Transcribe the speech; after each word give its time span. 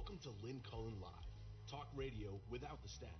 Welcome 0.00 0.18
to 0.22 0.46
Lynn 0.46 0.62
Cullen 0.70 0.94
Live, 0.98 1.10
talk 1.70 1.88
radio 1.94 2.40
without 2.48 2.82
the 2.82 2.88
static. 2.88 3.14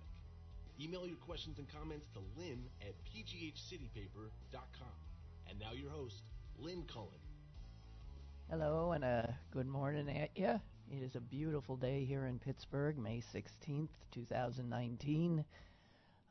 Email 0.81 1.05
your 1.05 1.17
questions 1.17 1.59
and 1.59 1.67
comments 1.71 2.07
to 2.13 2.19
lynn 2.35 2.63
at 2.81 2.95
pghcitypaper.com. 3.05 4.87
And 5.47 5.59
now 5.59 5.73
your 5.73 5.91
host, 5.91 6.23
Lynn 6.57 6.83
Cullen. 6.91 7.21
Hello 8.49 8.93
and 8.93 9.03
a 9.03 9.31
good 9.51 9.67
morning 9.67 10.09
at 10.09 10.31
you. 10.35 10.59
It 10.91 11.03
is 11.03 11.15
a 11.15 11.19
beautiful 11.19 11.77
day 11.77 12.03
here 12.03 12.25
in 12.25 12.39
Pittsburgh, 12.39 12.97
May 12.97 13.21
16th, 13.31 13.89
2019. 14.11 15.45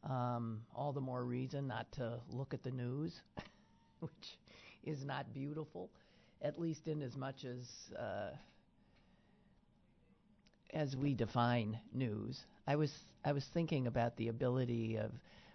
Um, 0.02 0.62
all 0.74 0.92
the 0.92 1.00
more 1.00 1.24
reason 1.24 1.68
not 1.68 1.92
to 1.92 2.18
look 2.28 2.54
at 2.54 2.64
the 2.64 2.72
news, 2.72 3.20
which 4.00 4.36
is 4.82 5.04
not 5.04 5.32
beautiful, 5.32 5.90
at 6.42 6.60
least 6.60 6.88
in 6.88 7.02
as 7.02 7.16
much 7.16 7.44
as 7.44 7.92
uh, 7.96 8.30
as 10.74 10.96
we 10.96 11.14
define 11.14 11.78
news. 11.92 12.44
I 12.66 12.76
was 12.76 12.92
I 13.24 13.32
was 13.32 13.44
thinking 13.46 13.86
about 13.86 14.16
the 14.16 14.28
ability 14.28 14.96
of 14.96 15.12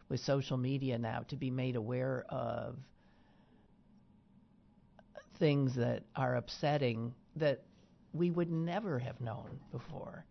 with 0.09 0.19
social 0.19 0.57
media 0.57 0.97
now 0.97 1.21
to 1.27 1.35
be 1.35 1.49
made 1.49 1.75
aware 1.75 2.25
of 2.29 2.77
things 5.37 5.75
that 5.75 6.03
are 6.15 6.35
upsetting 6.35 7.13
that 7.35 7.63
we 8.13 8.31
would 8.31 8.51
never 8.51 8.99
have 8.99 9.19
known 9.21 9.59
before. 9.71 10.25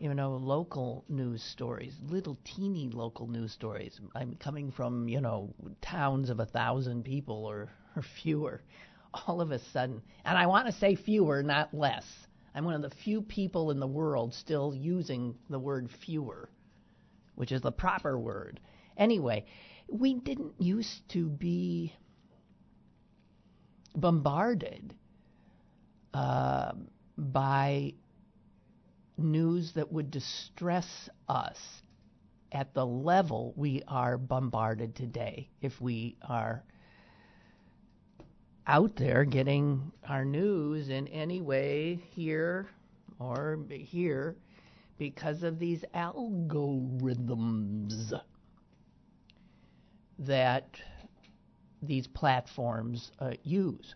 You 0.00 0.14
know, 0.14 0.36
local 0.36 1.04
news 1.08 1.42
stories, 1.42 1.94
little 2.08 2.36
teeny 2.44 2.88
local 2.90 3.28
news 3.28 3.52
stories. 3.52 4.00
I'm 4.16 4.34
coming 4.36 4.72
from, 4.72 5.08
you 5.08 5.20
know, 5.20 5.54
towns 5.80 6.28
of 6.30 6.40
a 6.40 6.46
thousand 6.46 7.04
people 7.04 7.44
or, 7.44 7.70
or 7.96 8.02
fewer. 8.02 8.62
All 9.26 9.40
of 9.40 9.52
a 9.52 9.58
sudden, 9.58 10.02
and 10.24 10.36
I 10.38 10.46
want 10.46 10.66
to 10.66 10.72
say 10.72 10.94
fewer, 10.96 11.42
not 11.42 11.72
less. 11.74 12.04
I'm 12.54 12.64
one 12.64 12.74
of 12.74 12.82
the 12.82 12.96
few 12.96 13.22
people 13.22 13.70
in 13.70 13.80
the 13.80 13.86
world 13.86 14.34
still 14.34 14.74
using 14.74 15.36
the 15.48 15.58
word 15.58 15.90
fewer, 15.90 16.50
which 17.34 17.52
is 17.52 17.62
the 17.62 17.72
proper 17.72 18.18
word. 18.18 18.60
Anyway, 18.96 19.46
we 19.88 20.14
didn't 20.14 20.60
used 20.60 21.08
to 21.10 21.28
be 21.28 21.94
bombarded 23.94 24.94
uh, 26.14 26.72
by 27.16 27.94
news 29.16 29.72
that 29.72 29.92
would 29.92 30.10
distress 30.10 31.08
us 31.28 31.58
at 32.50 32.74
the 32.74 32.84
level 32.84 33.54
we 33.56 33.82
are 33.88 34.18
bombarded 34.18 34.94
today 34.94 35.48
if 35.60 35.80
we 35.80 36.16
are 36.22 36.62
out 38.66 38.96
there 38.96 39.24
getting 39.24 39.92
our 40.08 40.24
news 40.24 40.88
in 40.88 41.06
any 41.08 41.40
way 41.40 42.00
here 42.14 42.68
or 43.18 43.58
here 43.70 44.36
because 44.98 45.42
of 45.42 45.58
these 45.58 45.84
algorithms 45.94 48.12
that 50.18 50.68
these 51.82 52.06
platforms 52.06 53.10
uh, 53.18 53.32
use. 53.42 53.94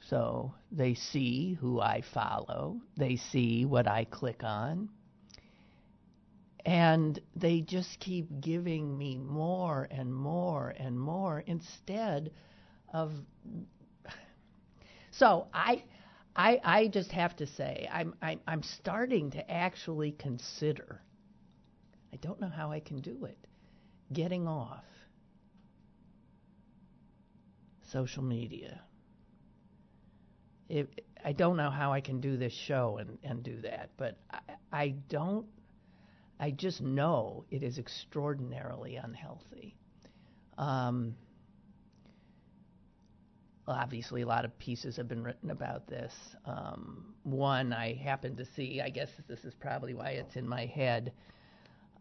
So 0.00 0.54
they 0.72 0.94
see 0.94 1.54
who 1.54 1.80
I 1.80 2.02
follow, 2.12 2.80
they 2.96 3.16
see 3.16 3.64
what 3.64 3.86
I 3.86 4.04
click 4.04 4.42
on, 4.42 4.88
and 6.66 7.18
they 7.36 7.60
just 7.60 8.00
keep 8.00 8.40
giving 8.40 8.98
me 8.98 9.16
more 9.16 9.86
and 9.90 10.12
more 10.12 10.74
and 10.76 10.98
more 10.98 11.44
instead 11.46 12.32
of. 12.94 13.12
So 15.10 15.48
I. 15.52 15.84
I, 16.36 16.60
I 16.64 16.88
just 16.88 17.12
have 17.12 17.36
to 17.36 17.46
say, 17.46 17.88
I'm, 17.92 18.12
I'm, 18.20 18.40
I'm 18.48 18.62
starting 18.64 19.30
to 19.30 19.48
actually 19.48 20.10
consider, 20.10 21.00
I 22.12 22.16
don't 22.16 22.40
know 22.40 22.48
how 22.48 22.72
I 22.72 22.80
can 22.80 23.00
do 23.00 23.26
it, 23.26 23.38
getting 24.12 24.48
off 24.48 24.82
social 27.92 28.24
media. 28.24 28.80
If, 30.68 30.88
I 31.24 31.30
don't 31.34 31.56
know 31.56 31.70
how 31.70 31.92
I 31.92 32.00
can 32.00 32.20
do 32.20 32.36
this 32.36 32.52
show 32.52 32.98
and, 32.98 33.16
and 33.22 33.44
do 33.44 33.60
that, 33.60 33.90
but 33.96 34.18
I, 34.32 34.40
I 34.72 34.88
don't, 35.08 35.46
I 36.40 36.50
just 36.50 36.80
know 36.80 37.44
it 37.52 37.62
is 37.62 37.78
extraordinarily 37.78 38.96
unhealthy. 38.96 39.76
Um, 40.58 41.14
obviously, 43.66 44.22
a 44.22 44.26
lot 44.26 44.44
of 44.44 44.58
pieces 44.58 44.96
have 44.96 45.08
been 45.08 45.22
written 45.22 45.50
about 45.50 45.86
this. 45.86 46.12
Um, 46.44 47.14
one 47.22 47.72
I 47.72 47.94
happened 47.94 48.36
to 48.38 48.44
see, 48.44 48.80
I 48.80 48.90
guess 48.90 49.08
this 49.28 49.44
is 49.44 49.54
probably 49.54 49.94
why 49.94 50.10
it's 50.10 50.36
in 50.36 50.48
my 50.48 50.66
head. 50.66 51.12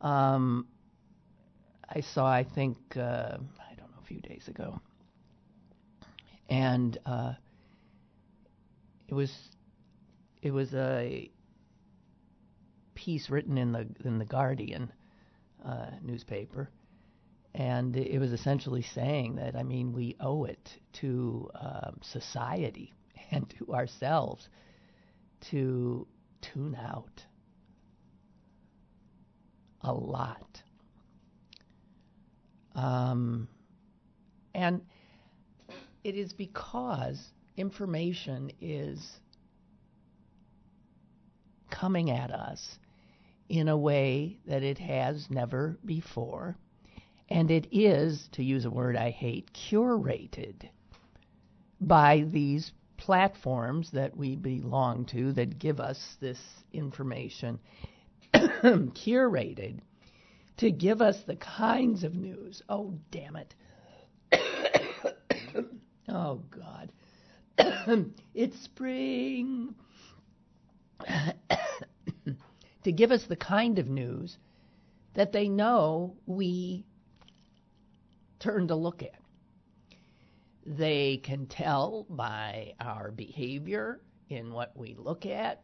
Um, 0.02 0.68
I 1.90 2.02
saw, 2.02 2.26
I 2.26 2.44
think, 2.44 2.78
uh, 2.96 3.38
I 3.38 3.76
don't 3.78 3.90
know, 3.92 4.02
a 4.02 4.06
few 4.06 4.20
days 4.20 4.48
ago 4.48 4.82
and 6.50 6.98
uh, 7.06 7.34
it 9.08 9.14
was 9.14 9.32
it 10.42 10.52
was 10.52 10.74
a 10.74 11.32
piece 12.96 13.30
written 13.30 13.58
in 13.58 13.72
the 13.72 13.88
in 14.06 14.20
the 14.20 14.26
Guardian 14.26 14.92
uh, 15.66 15.92
newspaper, 16.02 16.70
and 17.56 17.96
it 17.96 18.20
was 18.20 18.32
essentially 18.32 18.82
saying 18.82 19.36
that 19.36 19.56
I 19.56 19.64
mean 19.64 19.94
we 19.94 20.16
owe 20.20 20.46
it 20.46 20.70
to 20.94 21.50
um, 21.56 22.00
society 22.02 22.94
and 23.32 23.50
to 23.58 23.74
ourselves 23.74 24.48
to 25.52 26.08
tune 26.42 26.76
out 26.76 27.24
a 29.82 29.94
lot. 29.94 30.62
Um, 32.76 33.48
and 34.56 34.82
it 36.04 36.16
is 36.16 36.34
because 36.34 37.32
information 37.58 38.52
is 38.62 39.20
coming 41.70 42.12
at 42.12 42.32
us 42.32 42.78
in 43.50 43.68
a 43.68 43.78
way 43.78 44.40
that 44.48 44.64
it 44.64 44.78
has 44.80 45.30
never 45.30 45.78
before. 45.86 46.58
And 47.30 47.50
it 47.50 47.68
is, 47.72 48.28
to 48.34 48.44
use 48.44 48.66
a 48.66 48.70
word 48.70 48.96
I 48.96 49.10
hate, 49.10 49.52
curated 49.54 50.70
by 51.80 52.26
these 52.28 52.72
platforms 52.98 53.92
that 53.92 54.16
we 54.16 54.36
belong 54.36 55.06
to 55.06 55.34
that 55.34 55.60
give 55.60 55.80
us 55.80 56.16
this 56.20 56.40
information, 56.72 57.60
curated 58.34 59.80
to 60.58 60.72
give 60.72 61.02
us 61.02 61.24
the 61.24 61.36
kinds 61.36 62.04
of 62.04 62.16
news. 62.16 62.62
Oh, 62.70 62.94
damn 63.12 63.36
it. 63.36 63.56
Oh, 66.10 66.42
God. 66.52 66.92
it's 68.36 68.60
spring. 68.60 69.74
to 72.84 72.92
give 72.92 73.12
us 73.12 73.24
the 73.26 73.36
kind 73.36 73.80
of 73.80 73.88
news 73.88 74.38
that 75.14 75.32
they 75.32 75.48
know 75.48 76.16
we 76.26 76.86
turn 78.44 78.68
to 78.68 78.76
look 78.76 79.02
at. 79.02 79.20
They 80.66 81.18
can 81.18 81.48
tell 81.48 82.06
by 82.10 82.76
our 82.80 83.12
behavior 83.12 84.00
in 84.30 84.54
what 84.54 84.72
we 84.76 84.96
look 84.98 85.26
at, 85.26 85.62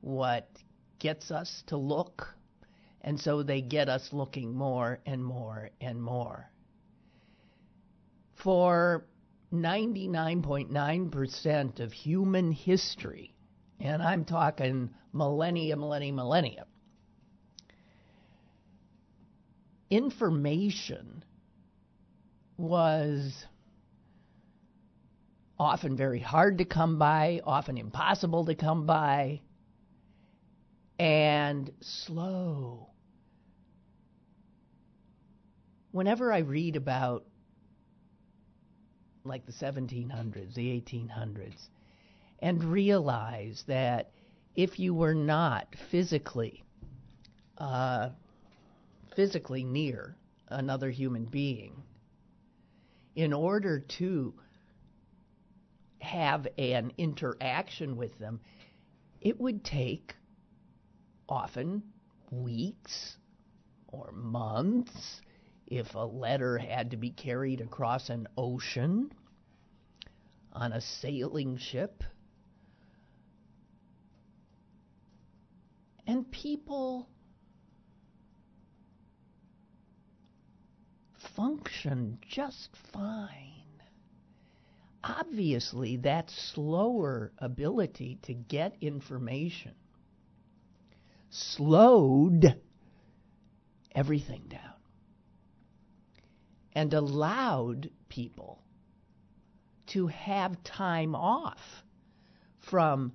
what 0.00 0.48
gets 0.98 1.30
us 1.30 1.62
to 1.66 1.76
look, 1.76 2.34
and 3.02 3.20
so 3.20 3.42
they 3.42 3.60
get 3.60 3.88
us 3.88 4.12
looking 4.12 4.54
more 4.54 5.00
and 5.06 5.24
more 5.24 5.70
and 5.80 6.02
more. 6.02 6.50
For 8.34 9.06
99.9% 9.52 11.80
of 11.80 11.92
human 11.92 12.52
history, 12.52 13.34
and 13.78 14.02
I'm 14.02 14.24
talking 14.24 14.90
millennia, 15.12 15.76
millennia, 15.76 16.12
millennia, 16.12 16.66
information 19.90 21.24
was 22.60 23.46
often 25.58 25.96
very 25.96 26.20
hard 26.20 26.58
to 26.58 26.64
come 26.64 26.98
by, 26.98 27.40
often 27.44 27.76
impossible 27.76 28.44
to 28.46 28.54
come 28.54 28.86
by, 28.86 29.40
and 30.98 31.70
slow. 31.80 32.88
Whenever 35.92 36.32
I 36.32 36.38
read 36.38 36.76
about 36.76 37.24
like 39.24 39.44
the 39.46 39.52
1700s, 39.52 40.54
the 40.54 40.80
1800s, 40.80 41.68
and 42.40 42.64
realize 42.64 43.64
that 43.66 44.10
if 44.54 44.78
you 44.78 44.94
were 44.94 45.14
not 45.14 45.74
physically 45.90 46.64
uh, 47.58 48.08
physically 49.14 49.64
near 49.64 50.16
another 50.48 50.90
human 50.90 51.24
being, 51.26 51.82
in 53.14 53.32
order 53.32 53.80
to 53.80 54.34
have 56.00 56.46
an 56.58 56.92
interaction 56.98 57.96
with 57.96 58.18
them, 58.18 58.40
it 59.20 59.38
would 59.40 59.64
take 59.64 60.14
often 61.28 61.82
weeks 62.30 63.16
or 63.88 64.10
months 64.12 65.20
if 65.66 65.94
a 65.94 65.98
letter 65.98 66.58
had 66.58 66.90
to 66.90 66.96
be 66.96 67.10
carried 67.10 67.60
across 67.60 68.10
an 68.10 68.26
ocean 68.36 69.12
on 70.52 70.72
a 70.72 70.80
sailing 70.80 71.56
ship. 71.56 72.02
And 76.06 76.30
people 76.32 77.08
function 81.36 82.18
just 82.28 82.76
fine. 82.92 83.82
Obviously, 85.02 85.96
that 85.96 86.30
slower 86.30 87.32
ability 87.38 88.18
to 88.22 88.34
get 88.34 88.76
information 88.80 89.72
slowed 91.30 92.60
everything 93.94 94.42
down 94.48 94.74
and 96.74 96.92
allowed 96.92 97.90
people 98.08 98.62
to 99.86 100.06
have 100.08 100.62
time 100.62 101.14
off 101.14 101.82
from 102.58 103.12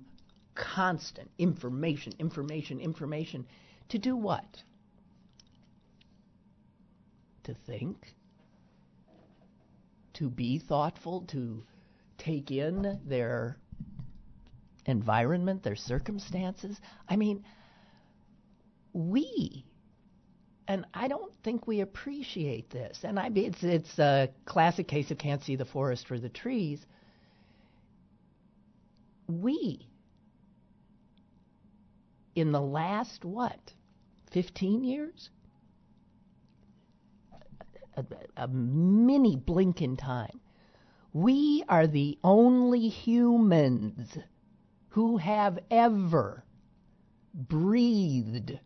constant 0.54 1.30
information, 1.38 2.12
information, 2.18 2.80
information 2.80 3.46
to 3.88 3.98
do 3.98 4.16
what? 4.16 4.62
To 7.46 7.54
think, 7.54 8.14
to 10.14 10.28
be 10.28 10.58
thoughtful, 10.58 11.22
to 11.28 11.64
take 12.18 12.50
in 12.50 13.00
their 13.04 13.56
environment, 14.84 15.62
their 15.62 15.76
circumstances. 15.76 16.80
I 17.08 17.14
mean, 17.14 17.44
we 18.92 19.64
and 20.68 20.84
I 20.92 21.08
don't 21.08 21.32
think 21.44 21.66
we 21.66 21.80
appreciate 21.80 22.70
this. 22.70 23.04
And 23.04 23.18
I 23.18 23.30
it's 23.34 23.62
it's 23.62 23.98
a 23.98 24.28
classic 24.44 24.88
case 24.88 25.10
of 25.10 25.18
can't 25.18 25.42
see 25.42 25.56
the 25.56 25.64
forest 25.64 26.08
for 26.08 26.18
the 26.18 26.28
trees. 26.28 26.84
We 29.28 29.88
in 32.34 32.52
the 32.52 32.60
last 32.60 33.24
what 33.24 33.72
15 34.32 34.84
years 34.84 35.30
a, 38.36 38.48
mini 38.48 39.36
blink 39.36 39.82
in 39.82 39.96
time. 39.96 40.40
We 41.12 41.64
are 41.68 41.86
the 41.86 42.18
only 42.22 42.88
humans 42.88 44.18
who 44.90 45.16
have 45.16 45.58
ever 45.70 46.44
breathed 47.34 48.58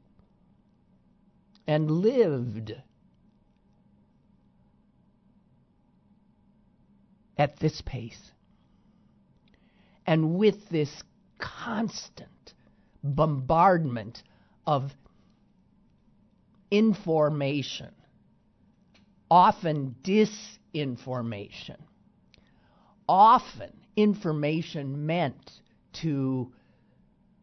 and 1.67 1.91
lived 1.91 2.75
at 7.37 7.59
this 7.59 7.81
pace. 7.81 8.33
And 10.07 10.35
with 10.35 10.69
this 10.69 11.03
constant 11.39 12.55
bombardment 13.03 14.23
of 14.67 14.95
information, 16.71 17.93
often 19.31 19.95
disinformation, 20.03 21.77
often 23.09 23.71
information 23.97 25.07
meant 25.07 25.51
to 25.93 26.53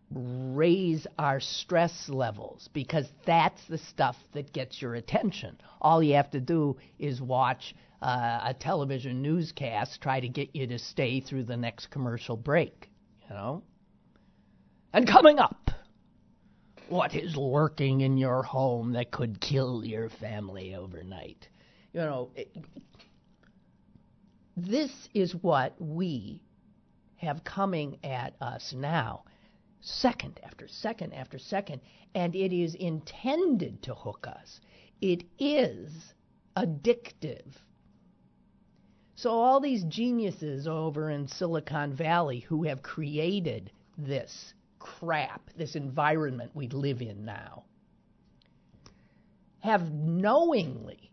raise 0.09 1.05
our 1.19 1.39
stress 1.39 2.07
levels 2.07 2.69
because 2.73 3.05
that's 3.25 3.61
the 3.67 3.77
stuff 3.77 4.15
that 4.33 4.53
gets 4.53 4.81
your 4.81 4.95
attention. 4.95 5.57
All 5.81 6.01
you 6.01 6.15
have 6.15 6.31
to 6.31 6.39
do 6.39 6.77
is 6.97 7.21
watch 7.21 7.75
uh, 8.01 8.39
a 8.43 8.55
television 8.57 9.21
newscast 9.21 10.01
try 10.01 10.19
to 10.19 10.29
get 10.29 10.55
you 10.55 10.67
to 10.67 10.79
stay 10.79 11.19
through 11.19 11.43
the 11.43 11.57
next 11.57 11.87
commercial 11.87 12.37
break, 12.37 12.89
you 13.27 13.35
know? 13.35 13.63
And 14.93 15.07
coming 15.07 15.39
up, 15.39 15.71
what 16.87 17.13
is 17.13 17.35
lurking 17.35 18.01
in 18.01 18.17
your 18.17 18.43
home 18.43 18.93
that 18.93 19.11
could 19.11 19.41
kill 19.41 19.83
your 19.83 20.09
family 20.09 20.73
overnight? 20.73 21.49
You 21.93 22.01
know, 22.01 22.29
it, 22.35 22.55
this 24.55 24.91
is 25.13 25.33
what 25.35 25.75
we 25.79 26.41
have 27.17 27.43
coming 27.43 27.97
at 28.03 28.35
us 28.41 28.73
now 28.73 29.23
second 29.81 30.39
after 30.43 30.67
second 30.67 31.13
after 31.13 31.37
second, 31.37 31.81
and 32.15 32.35
it 32.35 32.53
is 32.53 32.75
intended 32.75 33.81
to 33.83 33.93
hook 33.93 34.27
us. 34.27 34.59
It 35.01 35.23
is 35.39 35.91
addictive. 36.55 37.45
So, 39.15 39.31
all 39.31 39.59
these 39.59 39.83
geniuses 39.85 40.67
over 40.67 41.09
in 41.09 41.27
Silicon 41.27 41.93
Valley 41.93 42.39
who 42.39 42.63
have 42.63 42.83
created 42.83 43.71
this 43.97 44.53
crap, 44.79 45.49
this 45.55 45.75
environment 45.75 46.51
we 46.53 46.67
live 46.67 47.01
in 47.01 47.25
now, 47.25 47.63
have 49.59 49.91
knowingly 49.91 51.11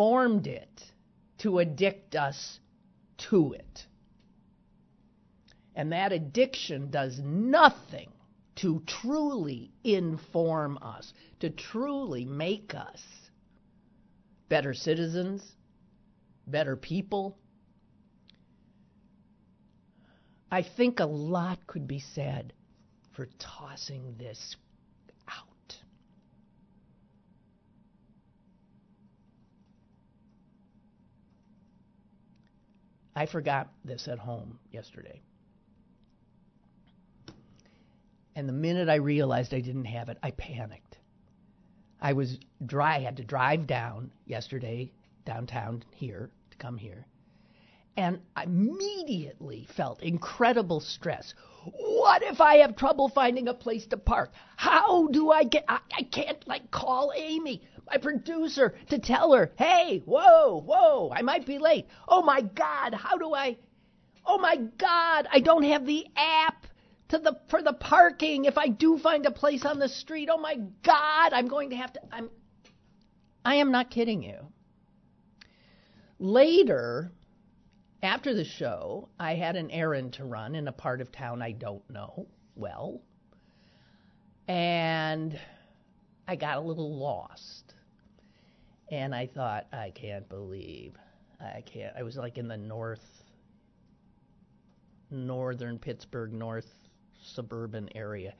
formed 0.00 0.46
it 0.46 0.82
to 1.36 1.58
addict 1.58 2.16
us 2.16 2.58
to 3.18 3.52
it. 3.52 3.86
And 5.74 5.92
that 5.92 6.10
addiction 6.10 6.90
does 6.90 7.18
nothing 7.18 8.08
to 8.56 8.82
truly 8.86 9.70
inform 9.84 10.78
us, 10.80 11.12
to 11.40 11.50
truly 11.50 12.24
make 12.24 12.74
us 12.74 13.02
better 14.48 14.72
citizens, 14.72 15.44
better 16.46 16.76
people. 16.76 17.36
I 20.50 20.62
think 20.62 21.00
a 21.00 21.04
lot 21.04 21.66
could 21.66 21.86
be 21.86 22.00
said 22.00 22.54
for 23.12 23.28
tossing 23.38 24.14
this 24.18 24.56
out. 25.28 25.76
I 33.14 33.26
forgot 33.26 33.72
this 33.84 34.08
at 34.08 34.18
home 34.18 34.58
yesterday. 34.70 35.20
And 38.36 38.48
the 38.48 38.52
minute 38.52 38.88
I 38.88 38.96
realized 38.96 39.52
I 39.52 39.60
didn't 39.60 39.86
have 39.86 40.08
it, 40.08 40.18
I 40.22 40.30
panicked. 40.30 40.98
I 42.00 42.12
was 42.12 42.38
dry. 42.64 42.96
I 42.96 43.00
had 43.00 43.16
to 43.18 43.24
drive 43.24 43.66
down 43.66 44.10
yesterday 44.24 44.92
downtown 45.24 45.82
here 45.94 46.30
to 46.50 46.56
come 46.56 46.78
here. 46.78 47.06
And 47.96 48.20
immediately 48.42 49.66
felt 49.76 50.02
incredible 50.02 50.80
stress. 50.80 51.34
What 51.64 52.22
if 52.22 52.40
I 52.40 52.56
have 52.56 52.76
trouble 52.76 53.08
finding 53.08 53.48
a 53.48 53.54
place 53.54 53.86
to 53.88 53.96
park? 53.96 54.32
How 54.56 55.08
do 55.08 55.30
I 55.30 55.44
get 55.44 55.64
I, 55.68 55.80
I 55.96 56.02
can't 56.04 56.46
like 56.48 56.70
call 56.70 57.12
Amy, 57.14 57.62
my 57.86 57.98
producer, 57.98 58.74
to 58.88 58.98
tell 58.98 59.32
her, 59.32 59.52
"Hey, 59.58 60.02
whoa, 60.06 60.62
whoa, 60.62 61.10
I 61.12 61.22
might 61.22 61.44
be 61.44 61.58
late." 61.58 61.86
Oh 62.08 62.22
my 62.22 62.40
god, 62.40 62.94
how 62.94 63.18
do 63.18 63.34
I 63.34 63.58
Oh 64.24 64.38
my 64.38 64.56
god, 64.56 65.26
I 65.32 65.40
don't 65.40 65.64
have 65.64 65.84
the 65.84 66.06
app 66.16 66.66
to 67.08 67.18
the 67.18 67.40
for 67.48 67.62
the 67.62 67.72
parking 67.72 68.44
if 68.44 68.56
I 68.56 68.68
do 68.68 68.98
find 68.98 69.26
a 69.26 69.30
place 69.30 69.64
on 69.64 69.78
the 69.78 69.88
street. 69.88 70.28
Oh 70.30 70.38
my 70.38 70.56
god, 70.82 71.32
I'm 71.32 71.48
going 71.48 71.70
to 71.70 71.76
have 71.76 71.92
to 71.94 72.00
I'm 72.12 72.30
I 73.44 73.56
am 73.56 73.72
not 73.72 73.90
kidding 73.90 74.22
you. 74.22 74.52
Later, 76.18 77.12
after 78.02 78.34
the 78.34 78.44
show, 78.44 79.08
I 79.18 79.34
had 79.34 79.56
an 79.56 79.70
errand 79.70 80.14
to 80.14 80.24
run 80.24 80.54
in 80.54 80.68
a 80.68 80.72
part 80.72 81.00
of 81.00 81.12
town 81.12 81.42
I 81.42 81.52
don't 81.52 81.88
know 81.90 82.26
well. 82.56 83.00
And 84.48 85.38
I 86.26 86.36
got 86.36 86.56
a 86.56 86.60
little 86.60 86.98
lost. 86.98 87.74
And 88.90 89.14
I 89.14 89.26
thought, 89.26 89.66
I 89.72 89.90
can't 89.90 90.28
believe 90.28 90.94
I 91.40 91.62
can't. 91.62 91.94
I 91.96 92.02
was 92.02 92.16
like 92.16 92.38
in 92.38 92.48
the 92.48 92.56
north, 92.56 93.04
northern 95.10 95.78
Pittsburgh, 95.78 96.32
north 96.32 96.66
suburban 97.22 97.88
area. 97.94 98.34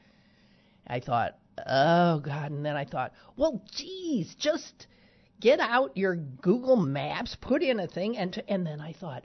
I 0.87 1.01
thought, 1.01 1.39
oh 1.67 2.21
God. 2.21 2.51
And 2.51 2.65
then 2.65 2.77
I 2.77 2.85
thought, 2.85 3.13
well, 3.37 3.63
geez, 3.73 4.35
just 4.35 4.87
get 5.41 5.61
out 5.61 5.97
your 5.97 6.17
Google 6.17 6.77
Maps, 6.77 7.37
put 7.41 7.63
in 7.63 7.81
a 7.81 7.87
thing, 7.87 8.17
and, 8.17 8.33
to, 8.35 8.51
and 8.51 8.67
then 8.67 8.81
I 8.81 8.93
thought, 8.93 9.25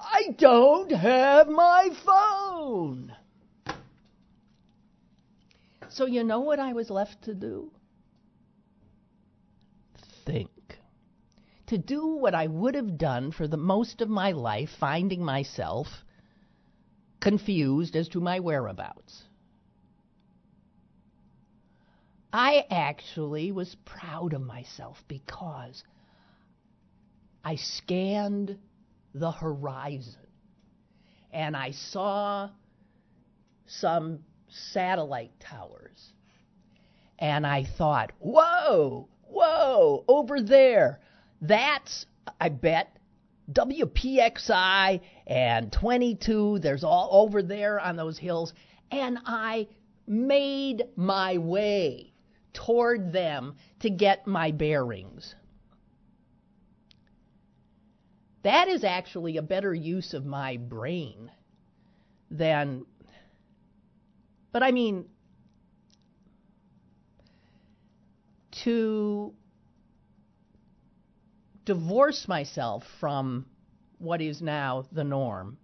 I 0.00 0.34
don't 0.38 0.92
have 0.92 1.48
my 1.48 1.90
phone. 2.04 3.14
So 5.88 6.06
you 6.06 6.22
know 6.22 6.40
what 6.40 6.60
I 6.60 6.72
was 6.72 6.90
left 6.90 7.22
to 7.24 7.34
do? 7.34 7.72
Think. 10.24 10.78
To 11.66 11.78
do 11.78 12.06
what 12.06 12.34
I 12.34 12.46
would 12.46 12.74
have 12.74 12.98
done 12.98 13.32
for 13.32 13.48
the 13.48 13.56
most 13.56 14.00
of 14.00 14.08
my 14.08 14.32
life, 14.32 14.70
finding 14.78 15.24
myself 15.24 15.88
confused 17.20 17.96
as 17.96 18.08
to 18.10 18.20
my 18.20 18.40
whereabouts. 18.40 19.24
I 22.32 22.64
actually 22.70 23.52
was 23.52 23.74
proud 23.84 24.34
of 24.34 24.42
myself 24.42 25.02
because 25.08 25.82
I 27.42 27.56
scanned 27.56 28.58
the 29.14 29.30
horizon 29.30 30.28
and 31.32 31.56
I 31.56 31.72
saw 31.72 32.50
some 33.66 34.20
satellite 34.48 35.32
towers. 35.40 36.12
And 37.18 37.46
I 37.46 37.64
thought, 37.64 38.12
whoa, 38.20 39.08
whoa, 39.24 40.04
over 40.08 40.40
there. 40.40 41.00
That's, 41.40 42.06
I 42.40 42.48
bet, 42.48 42.96
WPXI 43.52 45.00
and 45.26 45.72
22. 45.72 46.60
There's 46.60 46.84
all 46.84 47.08
over 47.12 47.42
there 47.42 47.80
on 47.80 47.96
those 47.96 48.18
hills. 48.18 48.52
And 48.90 49.18
I 49.26 49.68
made 50.06 50.84
my 50.96 51.38
way 51.38 52.12
toward 52.54 53.12
them 53.12 53.56
to 53.80 53.90
get 53.90 54.26
my 54.26 54.50
bearings. 54.52 55.34
That 58.42 58.68
is 58.68 58.84
actually 58.84 59.36
a 59.36 59.42
better 59.42 59.74
use 59.74 60.14
of 60.14 60.24
my 60.24 60.56
brain 60.56 61.30
than. 62.30 62.84
But 64.52 64.62
I 64.62 64.70
mean, 64.70 65.06
to 68.64 69.32
divorce 71.64 72.26
myself 72.26 72.84
from 72.98 73.46
what 73.98 74.20
is 74.20 74.40
now 74.40 74.86
the 74.92 75.04
norm 75.04 75.58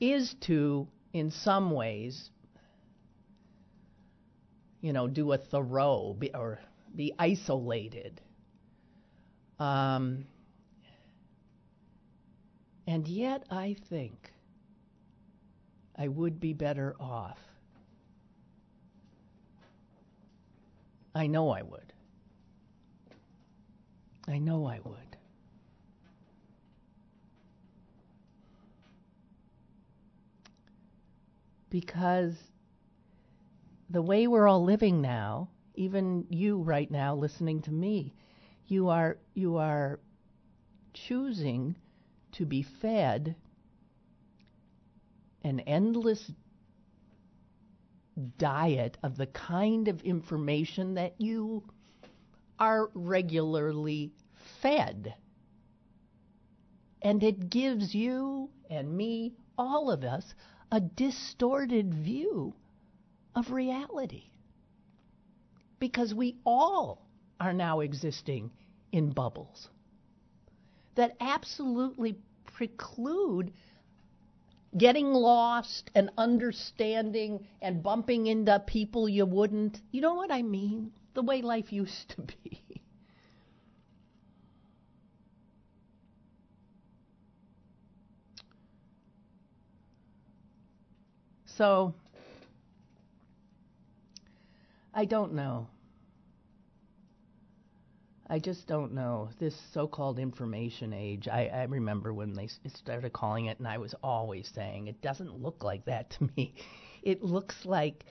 is 0.00 0.34
to, 0.40 0.88
in 1.12 1.30
some 1.30 1.70
ways, 1.70 2.30
you 4.80 4.92
know, 4.92 5.06
do 5.06 5.32
a 5.32 5.38
Thoreau 5.38 6.16
be, 6.18 6.34
or 6.34 6.60
be 6.94 7.14
isolated. 7.18 8.20
Um, 9.60 10.26
and 12.86 13.06
yet, 13.06 13.44
I 13.50 13.76
think 13.88 14.32
I 15.96 16.08
would 16.08 16.40
be 16.40 16.52
better 16.52 16.96
off. 16.98 17.38
I 21.14 21.26
know 21.26 21.50
I 21.50 21.62
would. 21.62 21.92
I 24.26 24.38
know 24.38 24.66
I 24.66 24.80
would. 24.84 25.16
Because 31.70 32.34
the 33.90 34.02
way 34.02 34.26
we're 34.26 34.48
all 34.48 34.64
living 34.64 35.00
now, 35.00 35.48
even 35.74 36.26
you 36.30 36.58
right 36.62 36.90
now 36.90 37.14
listening 37.14 37.62
to 37.62 37.70
me, 37.70 38.14
you 38.66 38.88
are 38.88 39.18
you 39.34 39.56
are 39.56 40.00
choosing 40.94 41.76
to 42.32 42.46
be 42.46 42.62
fed 42.62 43.36
an 45.44 45.60
endless 45.60 46.30
diet 48.38 48.98
of 49.02 49.16
the 49.16 49.26
kind 49.26 49.88
of 49.88 50.00
information 50.02 50.94
that 50.94 51.14
you 51.18 51.64
are 52.58 52.90
regularly 52.94 54.12
fed. 54.60 55.14
And 57.00 57.22
it 57.22 57.50
gives 57.50 57.94
you 57.94 58.50
and 58.70 58.96
me, 58.96 59.34
all 59.58 59.90
of 59.90 60.04
us, 60.04 60.34
a 60.70 60.80
distorted 60.80 61.92
view 61.92 62.54
of 63.34 63.50
reality. 63.50 64.24
Because 65.78 66.14
we 66.14 66.36
all 66.46 67.06
are 67.40 67.52
now 67.52 67.80
existing 67.80 68.52
in 68.92 69.10
bubbles 69.10 69.68
that 70.94 71.16
absolutely 71.20 72.16
preclude 72.44 73.52
getting 74.76 75.12
lost 75.12 75.90
and 75.94 76.10
understanding 76.16 77.46
and 77.60 77.82
bumping 77.82 78.26
into 78.26 78.58
people 78.60 79.08
you 79.08 79.26
wouldn't. 79.26 79.80
You 79.90 80.00
know 80.00 80.14
what 80.14 80.32
I 80.32 80.42
mean? 80.42 80.92
The 81.14 81.22
way 81.22 81.42
life 81.42 81.72
used 81.72 82.08
to 82.10 82.22
be. 82.22 82.62
So, 91.44 91.94
I 94.94 95.04
don't 95.04 95.34
know. 95.34 95.68
I 98.32 98.38
just 98.38 98.66
don't 98.66 98.94
know. 98.94 99.28
This 99.38 99.54
so 99.74 99.86
called 99.86 100.18
information 100.18 100.94
age, 100.94 101.28
I, 101.28 101.50
I 101.52 101.64
remember 101.64 102.14
when 102.14 102.32
they 102.32 102.48
started 102.66 103.12
calling 103.12 103.44
it, 103.44 103.58
and 103.58 103.68
I 103.68 103.76
was 103.76 103.94
always 104.02 104.50
saying, 104.54 104.86
it 104.86 105.02
doesn't 105.02 105.42
look 105.42 105.62
like 105.62 105.84
that 105.84 106.08
to 106.12 106.30
me. 106.34 106.54
It 107.02 107.24
looks 107.24 107.66
like 107.66 108.04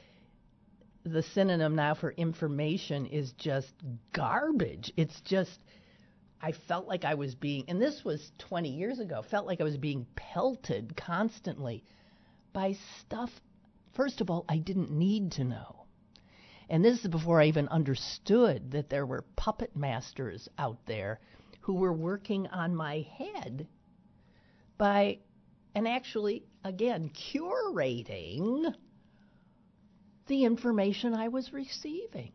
the 1.05 1.23
synonym 1.23 1.75
now 1.75 1.93
for 1.93 2.11
information 2.11 3.05
is 3.05 3.31
just 3.31 3.73
garbage. 4.11 4.91
It's 4.97 5.21
just, 5.21 5.63
I 6.41 6.51
felt 6.51 6.87
like 6.89 7.05
I 7.05 7.13
was 7.13 7.33
being, 7.33 7.63
and 7.69 7.81
this 7.81 8.03
was 8.03 8.33
20 8.39 8.69
years 8.69 8.99
ago, 8.99 9.23
felt 9.31 9.47
like 9.47 9.61
I 9.61 9.63
was 9.63 9.77
being 9.77 10.05
pelted 10.17 10.97
constantly 10.97 11.85
by 12.51 12.75
stuff, 12.99 13.31
first 13.93 14.19
of 14.19 14.29
all, 14.29 14.43
I 14.49 14.57
didn't 14.57 14.91
need 14.91 15.31
to 15.33 15.45
know. 15.45 15.80
And 16.71 16.85
this 16.85 17.01
is 17.01 17.07
before 17.09 17.41
I 17.41 17.47
even 17.47 17.67
understood 17.67 18.71
that 18.71 18.89
there 18.89 19.05
were 19.05 19.25
puppet 19.35 19.75
masters 19.75 20.47
out 20.57 20.77
there 20.85 21.19
who 21.59 21.73
were 21.73 21.91
working 21.91 22.47
on 22.47 22.73
my 22.73 23.05
head 23.17 23.67
by, 24.77 25.19
and 25.75 25.85
actually, 25.85 26.45
again, 26.63 27.09
curating 27.09 28.73
the 30.27 30.45
information 30.45 31.13
I 31.13 31.27
was 31.27 31.51
receiving. 31.51 32.31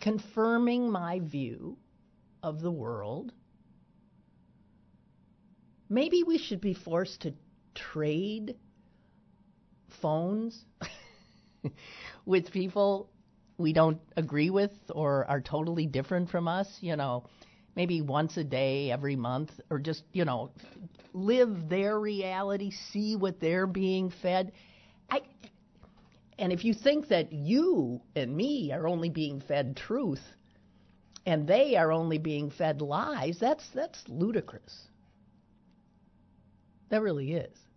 Confirming 0.00 0.90
my 0.90 1.20
view 1.20 1.76
of 2.42 2.62
the 2.62 2.72
world. 2.72 3.34
Maybe 5.90 6.22
we 6.22 6.38
should 6.38 6.62
be 6.62 6.72
forced 6.72 7.20
to 7.20 7.34
trade 7.74 8.56
phones 10.02 10.66
with 12.26 12.50
people 12.52 13.10
we 13.58 13.72
don't 13.72 14.00
agree 14.16 14.50
with 14.50 14.72
or 14.94 15.26
are 15.28 15.40
totally 15.40 15.86
different 15.86 16.30
from 16.30 16.48
us, 16.48 16.78
you 16.80 16.96
know, 16.96 17.24
maybe 17.76 18.02
once 18.02 18.36
a 18.38 18.44
day, 18.44 18.90
every 18.90 19.16
month, 19.16 19.60
or 19.70 19.78
just, 19.78 20.04
you 20.12 20.24
know, 20.24 20.50
live 21.14 21.68
their 21.68 21.98
reality, 22.00 22.70
see 22.70 23.16
what 23.16 23.40
they're 23.40 23.66
being 23.66 24.10
fed. 24.10 24.52
I, 25.10 25.22
and 26.38 26.52
if 26.52 26.64
you 26.64 26.74
think 26.74 27.08
that 27.08 27.32
you 27.32 28.02
and 28.16 28.36
me 28.36 28.72
are 28.72 28.86
only 28.88 29.08
being 29.10 29.40
fed 29.40 29.76
truth 29.76 30.34
and 31.26 31.46
they 31.46 31.76
are 31.76 31.92
only 31.92 32.18
being 32.18 32.50
fed 32.50 32.80
lies, 32.82 33.38
that's 33.38 33.68
that's 33.70 34.08
ludicrous. 34.08 34.88
That 36.90 37.02
really 37.02 37.32
is. 37.34 37.71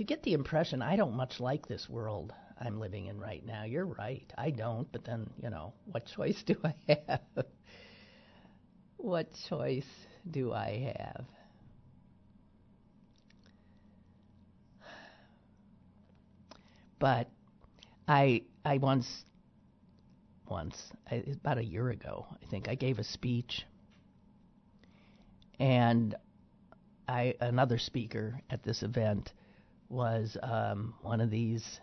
You 0.00 0.06
get 0.06 0.22
the 0.22 0.32
impression 0.32 0.80
I 0.80 0.96
don't 0.96 1.14
much 1.14 1.40
like 1.40 1.68
this 1.68 1.88
world 1.88 2.32
I'm 2.58 2.80
living 2.80 3.06
in 3.06 3.18
right 3.18 3.44
now, 3.44 3.64
you're 3.64 3.86
right. 3.86 4.30
I 4.36 4.50
don't, 4.50 4.90
but 4.92 5.04
then, 5.04 5.30
you 5.42 5.50
know, 5.50 5.74
what 5.84 6.06
choice 6.06 6.42
do 6.46 6.56
I 6.64 6.74
have? 6.88 7.44
what 8.96 9.28
choice 9.48 9.86
do 10.30 10.52
I 10.52 10.94
have? 10.96 11.24
But 16.98 17.30
I 18.08 18.42
I 18.64 18.76
once 18.78 19.24
once 20.48 20.92
I, 21.10 21.24
about 21.32 21.58
a 21.58 21.64
year 21.64 21.88
ago, 21.90 22.26
I 22.42 22.46
think 22.46 22.68
I 22.68 22.74
gave 22.74 22.98
a 22.98 23.04
speech 23.04 23.64
and 25.58 26.14
I 27.08 27.34
another 27.40 27.78
speaker 27.78 28.40
at 28.50 28.62
this 28.62 28.82
event 28.82 29.32
was 29.90 30.36
um, 30.42 30.94
one 31.02 31.20
of 31.20 31.30
these 31.30 31.80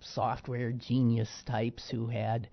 software 0.00 0.72
genius 0.72 1.42
types 1.44 1.88
who 1.90 2.06
had 2.06 2.48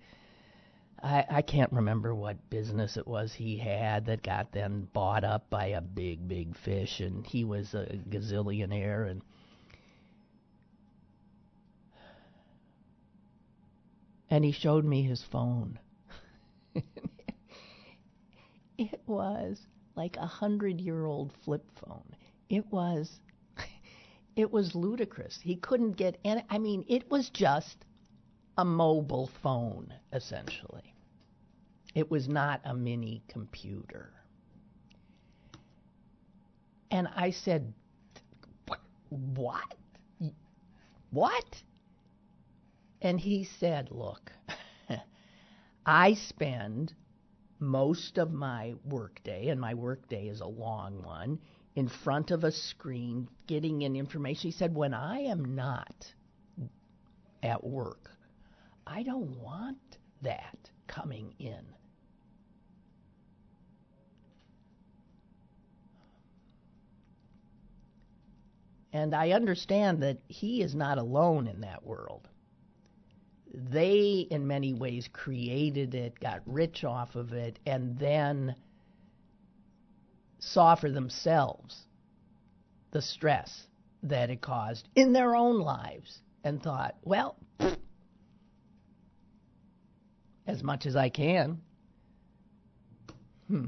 I, 1.02 1.24
I 1.30 1.42
can't 1.42 1.72
remember 1.72 2.14
what 2.14 2.50
business 2.50 2.96
it 2.96 3.06
was 3.06 3.32
he 3.32 3.56
had 3.58 4.06
that 4.06 4.22
got 4.22 4.52
then 4.52 4.88
bought 4.92 5.24
up 5.24 5.48
by 5.50 5.66
a 5.66 5.80
big 5.80 6.26
big 6.28 6.56
fish 6.56 7.00
and 7.00 7.26
he 7.26 7.44
was 7.44 7.74
a 7.74 7.86
gazillionaire 8.08 9.10
and 9.10 9.22
and 14.30 14.44
he 14.44 14.52
showed 14.52 14.84
me 14.84 15.02
his 15.02 15.22
phone 15.22 15.78
it 18.78 19.00
was 19.06 19.60
like 19.96 20.16
a 20.16 20.26
hundred 20.26 20.80
year 20.80 21.04
old 21.06 21.32
flip 21.44 21.64
phone. 21.76 22.02
It 22.48 22.66
was 22.72 23.20
it 24.36 24.50
was 24.52 24.74
ludicrous. 24.74 25.40
He 25.40 25.56
couldn't 25.56 25.92
get 25.92 26.18
any 26.24 26.42
I 26.50 26.58
mean, 26.58 26.84
it 26.88 27.10
was 27.10 27.30
just 27.30 27.84
a 28.58 28.64
mobile 28.64 29.28
phone, 29.42 29.92
essentially. 30.12 30.94
It 31.94 32.10
was 32.10 32.28
not 32.28 32.60
a 32.64 32.74
mini 32.74 33.22
computer. 33.28 34.12
And 36.90 37.08
I 37.14 37.30
said, 37.30 37.72
What? 39.10 39.74
What? 41.10 41.62
And 43.02 43.20
he 43.20 43.44
said, 43.44 43.90
Look, 43.90 44.32
I 45.86 46.14
spend 46.14 46.94
most 47.60 48.18
of 48.18 48.32
my 48.32 48.74
workday, 48.84 49.48
and 49.48 49.60
my 49.60 49.74
workday 49.74 50.28
is 50.28 50.40
a 50.40 50.46
long 50.46 51.02
one, 51.02 51.38
in 51.76 51.88
front 51.88 52.30
of 52.30 52.44
a 52.44 52.52
screen 52.52 53.28
getting 53.46 53.82
in 53.82 53.96
information. 53.96 54.50
He 54.50 54.56
said, 54.56 54.74
When 54.74 54.94
I 54.94 55.20
am 55.20 55.54
not 55.54 56.12
at 57.42 57.64
work, 57.64 58.10
I 58.86 59.02
don't 59.02 59.36
want 59.40 59.98
that 60.22 60.70
coming 60.86 61.34
in. 61.38 61.64
And 68.92 69.12
I 69.12 69.32
understand 69.32 70.04
that 70.04 70.18
he 70.28 70.62
is 70.62 70.76
not 70.76 70.98
alone 70.98 71.48
in 71.48 71.62
that 71.62 71.84
world. 71.84 72.28
They, 73.52 74.26
in 74.30 74.46
many 74.46 74.72
ways, 74.72 75.08
created 75.12 75.96
it, 75.96 76.20
got 76.20 76.42
rich 76.46 76.84
off 76.84 77.16
of 77.16 77.32
it, 77.32 77.58
and 77.66 77.98
then 77.98 78.54
saw 80.52 80.74
for 80.74 80.90
themselves 80.90 81.84
the 82.90 83.02
stress 83.02 83.66
that 84.02 84.30
it 84.30 84.40
caused 84.40 84.88
in 84.94 85.12
their 85.12 85.34
own 85.34 85.58
lives 85.58 86.20
and 86.44 86.62
thought, 86.62 86.94
well, 87.02 87.36
as 90.46 90.62
much 90.62 90.86
as 90.86 90.94
I 90.94 91.08
can. 91.08 91.60
Hmm. 93.48 93.66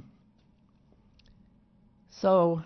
So, 2.10 2.62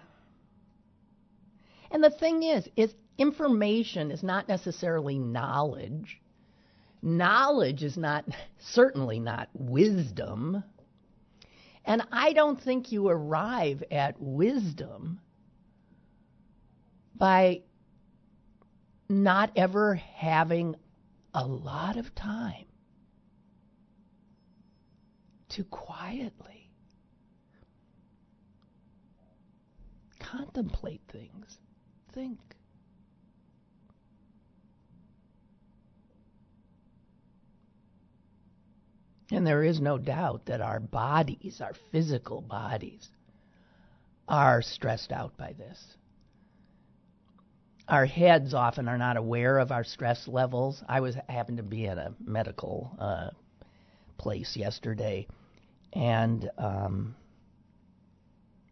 and 1.91 2.03
the 2.03 2.11
thing 2.11 2.43
is, 2.43 2.69
is 2.77 2.93
information 3.19 4.11
is 4.11 4.23
not 4.23 4.49
necessarily 4.49 5.19
knowledge. 5.19 6.21
Knowledge 7.03 7.83
is 7.83 7.97
not 7.97 8.25
certainly 8.59 9.21
not 9.21 9.49
wisdom. 9.55 10.63
And 11.85 12.03
I 12.13 12.33
don't 12.33 12.61
think 12.61 12.93
you 12.93 13.09
arrive 13.09 13.83
at 13.91 14.21
wisdom 14.21 15.21
by 17.15 17.63
not 19.09 19.51
ever 19.57 19.95
having 19.95 20.77
a 21.35 21.45
lot 21.45 21.97
of 21.97 22.15
time 22.15 22.67
to 25.51 25.65
quietly 25.65 26.71
contemplate 30.21 31.03
things, 31.09 31.59
think. 32.13 32.39
And 39.33 39.47
there 39.47 39.63
is 39.63 39.81
no 39.81 39.97
doubt 39.99 40.47
that 40.47 40.61
our 40.61 40.81
bodies, 40.81 41.61
our 41.61 41.75
physical 41.93 42.41
bodies, 42.41 43.09
are 44.29 44.63
stressed 44.63 45.13
out 45.13 45.37
by 45.37 45.53
this. 45.53 45.97
Our 47.89 48.07
heads 48.07 48.55
often 48.55 48.89
are 48.89 48.99
not 48.99 49.17
aware 49.17 49.59
of 49.59 49.73
our 49.73 49.85
stress 49.85 50.29
levels. 50.29 50.83
I 50.89 51.01
was 51.01 51.17
happened 51.29 51.59
to 51.59 51.65
be 51.65 51.87
at 51.87 51.99
a 51.99 52.15
medical 52.25 52.97
uh, 52.99 53.31
place 54.17 54.57
yesterday, 54.57 55.27
and 55.93 56.49
um, 56.57 57.17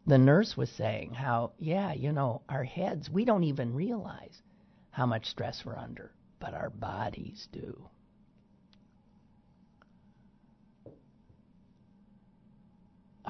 the 0.06 0.18
nurse 0.18 0.56
was 0.56 0.70
saying 0.70 1.14
how, 1.14 1.52
yeah, 1.58 1.92
you 1.92 2.12
know, 2.12 2.42
our 2.48 2.64
heads, 2.64 3.10
we 3.10 3.24
don't 3.24 3.44
even 3.44 3.74
realize 3.74 4.42
how 4.90 5.06
much 5.06 5.26
stress 5.26 5.62
we're 5.64 5.76
under, 5.76 6.12
but 6.38 6.54
our 6.54 6.70
bodies 6.70 7.48
do. 7.52 7.88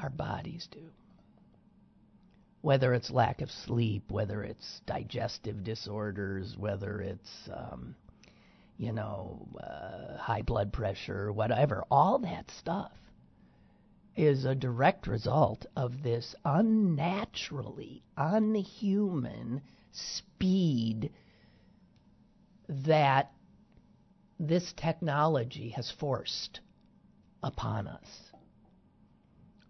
Our 0.00 0.10
bodies 0.10 0.68
do. 0.70 0.90
Whether 2.60 2.94
it's 2.94 3.10
lack 3.10 3.40
of 3.40 3.50
sleep, 3.50 4.10
whether 4.10 4.44
it's 4.44 4.80
digestive 4.86 5.64
disorders, 5.64 6.56
whether 6.56 7.00
it's, 7.00 7.48
um, 7.52 7.96
you 8.76 8.92
know, 8.92 9.48
uh, 9.58 10.18
high 10.18 10.42
blood 10.42 10.72
pressure, 10.72 11.32
whatever, 11.32 11.84
all 11.90 12.20
that 12.20 12.50
stuff 12.50 12.92
is 14.16 14.44
a 14.44 14.54
direct 14.54 15.06
result 15.06 15.66
of 15.76 16.02
this 16.02 16.34
unnaturally, 16.44 18.02
unhuman 18.16 19.62
speed 19.92 21.10
that 22.68 23.32
this 24.38 24.72
technology 24.76 25.70
has 25.70 25.90
forced 25.98 26.60
upon 27.42 27.88
us. 27.88 28.27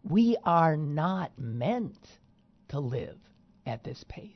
We 0.09 0.38
are 0.42 0.77
not 0.77 1.33
meant 1.38 1.99
to 2.68 2.81
live 2.81 3.18
at 3.66 3.85
this 3.85 4.03
pace. 4.09 4.33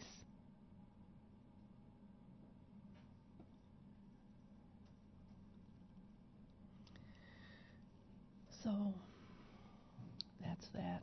So 8.63 8.71
that's 10.45 10.69
that. 10.75 11.03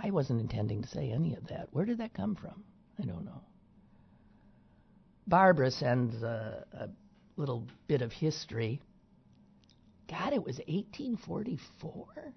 I 0.00 0.10
wasn't 0.10 0.40
intending 0.40 0.82
to 0.82 0.88
say 0.88 1.10
any 1.10 1.34
of 1.34 1.48
that. 1.48 1.68
Where 1.72 1.84
did 1.84 1.98
that 1.98 2.14
come 2.14 2.36
from? 2.36 2.62
I 3.00 3.04
don't 3.04 3.24
know. 3.24 3.42
Barbara 5.26 5.72
sends 5.72 6.22
a, 6.22 6.64
a 6.72 6.88
little 7.36 7.66
bit 7.88 8.02
of 8.02 8.12
history. 8.12 8.80
God, 10.08 10.32
it 10.32 10.44
was 10.44 10.58
1844? 10.66 12.34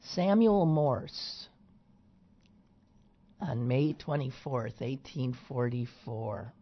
Samuel 0.00 0.66
Morse 0.66 1.48
on 3.40 3.68
May 3.68 3.92
24th, 3.92 4.80
1844. 4.80 6.52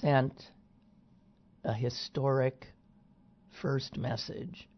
sent 0.00 0.52
a 1.64 1.72
historic 1.72 2.68
first 3.60 3.96
message 3.96 4.68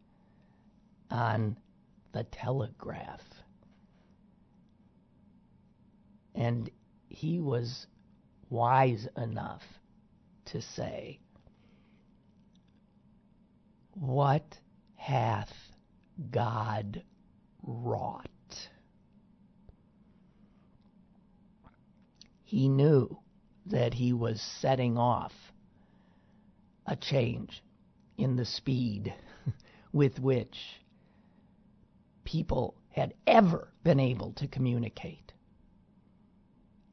on 1.11 1.57
the 2.13 2.25
telegraph. 2.25 3.21
And 6.35 6.71
he 7.09 7.41
was 7.41 7.87
wise 8.49 9.09
enough 9.17 9.63
to 10.47 10.61
say, 10.61 11.21
What 13.95 14.59
hath 14.97 15.53
God 16.31 17.03
wrought? 17.63 18.29
He 22.45 22.69
knew 22.69 23.19
that 23.67 23.95
he 23.95 24.13
was 24.13 24.41
setting 24.41 24.99
off 24.99 25.53
a 26.87 26.97
change 26.97 27.63
in 28.19 28.37
the 28.37 28.45
speed 28.45 29.15
with 29.93 30.19
which 30.19 30.81
people 32.25 32.75
had 32.91 33.15
ever 33.27 33.73
been 33.85 34.01
able 34.01 34.33
to 34.33 34.49
communicate. 34.49 35.30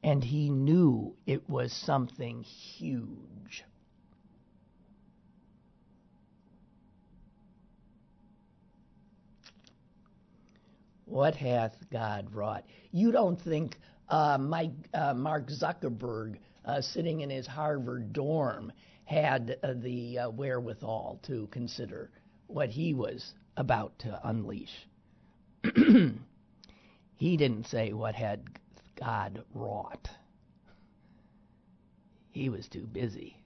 And 0.02 0.22
he 0.22 0.48
knew 0.48 1.16
it 1.26 1.48
was 1.48 1.72
something 1.72 2.42
huge. 2.42 3.64
What 11.04 11.34
hath 11.34 11.88
God 11.90 12.32
wrought? 12.34 12.64
You 12.92 13.12
don't 13.12 13.40
think 13.40 13.78
uh, 14.08 14.38
Mike, 14.38 14.72
uh, 14.94 15.14
Mark 15.14 15.48
Zuckerberg 15.48 16.36
uh, 16.64 16.80
sitting 16.80 17.22
in 17.22 17.30
his 17.30 17.46
Harvard 17.46 18.12
dorm 18.12 18.72
had 19.04 19.56
uh, 19.62 19.72
the 19.74 20.18
uh, 20.18 20.30
wherewithal 20.30 21.18
to 21.22 21.48
consider 21.50 22.10
what 22.46 22.68
he 22.68 22.92
was 22.92 23.32
about 23.56 23.98
to 24.00 24.20
unleash. 24.28 24.86
he 27.16 27.36
didn't 27.36 27.66
say 27.66 27.92
what 27.94 28.14
had 28.14 28.44
God 28.98 29.44
wrought. 29.54 30.08
He 32.30 32.48
was 32.48 32.68
too 32.68 32.86
busy 32.86 33.36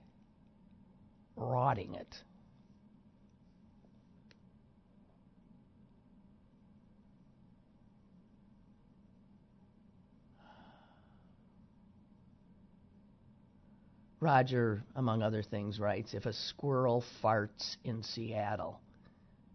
rotting 1.37 1.95
it. 1.95 2.23
Roger, 14.21 14.85
among 14.95 15.21
other 15.21 15.43
things, 15.43 15.81
writes 15.81 16.15
If 16.15 16.27
a 16.27 16.33
squirrel 16.33 17.03
farts 17.23 17.77
in 17.83 18.05
Seattle, 18.05 18.81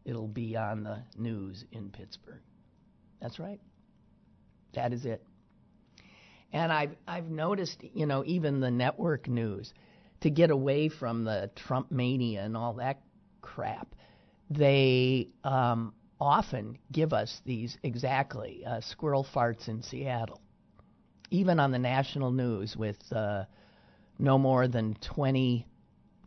it'll 0.03 0.27
be 0.27 0.57
on 0.57 0.83
the 0.83 0.99
news 1.17 1.63
in 1.71 1.89
Pittsburgh. 1.89 2.41
That's 3.21 3.39
right. 3.39 3.61
That 4.73 4.91
is 4.91 5.05
it. 5.05 5.26
And 6.53 6.71
I've 6.71 6.95
I've 7.07 7.29
noticed, 7.29 7.83
you 7.93 8.05
know, 8.05 8.23
even 8.25 8.59
the 8.59 8.71
network 8.71 9.27
news, 9.27 9.73
to 10.21 10.29
get 10.29 10.49
away 10.49 10.89
from 10.89 11.23
the 11.23 11.51
Trump 11.55 11.91
mania 11.91 12.43
and 12.43 12.55
all 12.55 12.73
that 12.73 13.01
crap, 13.41 13.93
they 14.49 15.29
um, 15.43 15.93
often 16.19 16.77
give 16.91 17.13
us 17.13 17.41
these 17.45 17.77
exactly 17.83 18.63
uh, 18.65 18.81
squirrel 18.81 19.25
farts 19.35 19.67
in 19.67 19.83
Seattle, 19.83 20.41
even 21.29 21.59
on 21.59 21.71
the 21.71 21.79
national 21.79 22.31
news 22.31 22.75
with 22.75 22.97
uh, 23.11 23.45
no 24.17 24.37
more 24.37 24.67
than 24.67 24.95
20, 25.01 25.65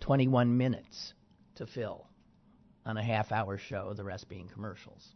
21 0.01 0.57
minutes 0.57 1.15
to 1.57 1.67
fill 1.67 2.07
on 2.87 2.97
a 2.97 3.03
half 3.03 3.33
hour 3.33 3.59
show, 3.59 3.93
the 3.95 4.05
rest 4.05 4.29
being 4.29 4.49
commercials. 4.49 5.15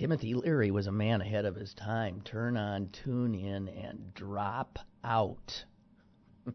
Timothy 0.00 0.32
Leary 0.32 0.70
was 0.70 0.86
a 0.86 0.92
man 0.92 1.20
ahead 1.20 1.44
of 1.44 1.54
his 1.54 1.74
time. 1.74 2.22
Turn 2.22 2.56
on, 2.56 2.88
tune 2.88 3.34
in, 3.34 3.68
and 3.68 4.14
drop 4.14 4.78
out. 5.04 5.66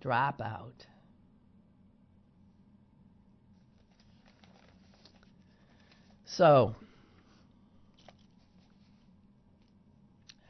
drop 0.00 0.42
out. 0.42 0.84
So, 6.24 6.74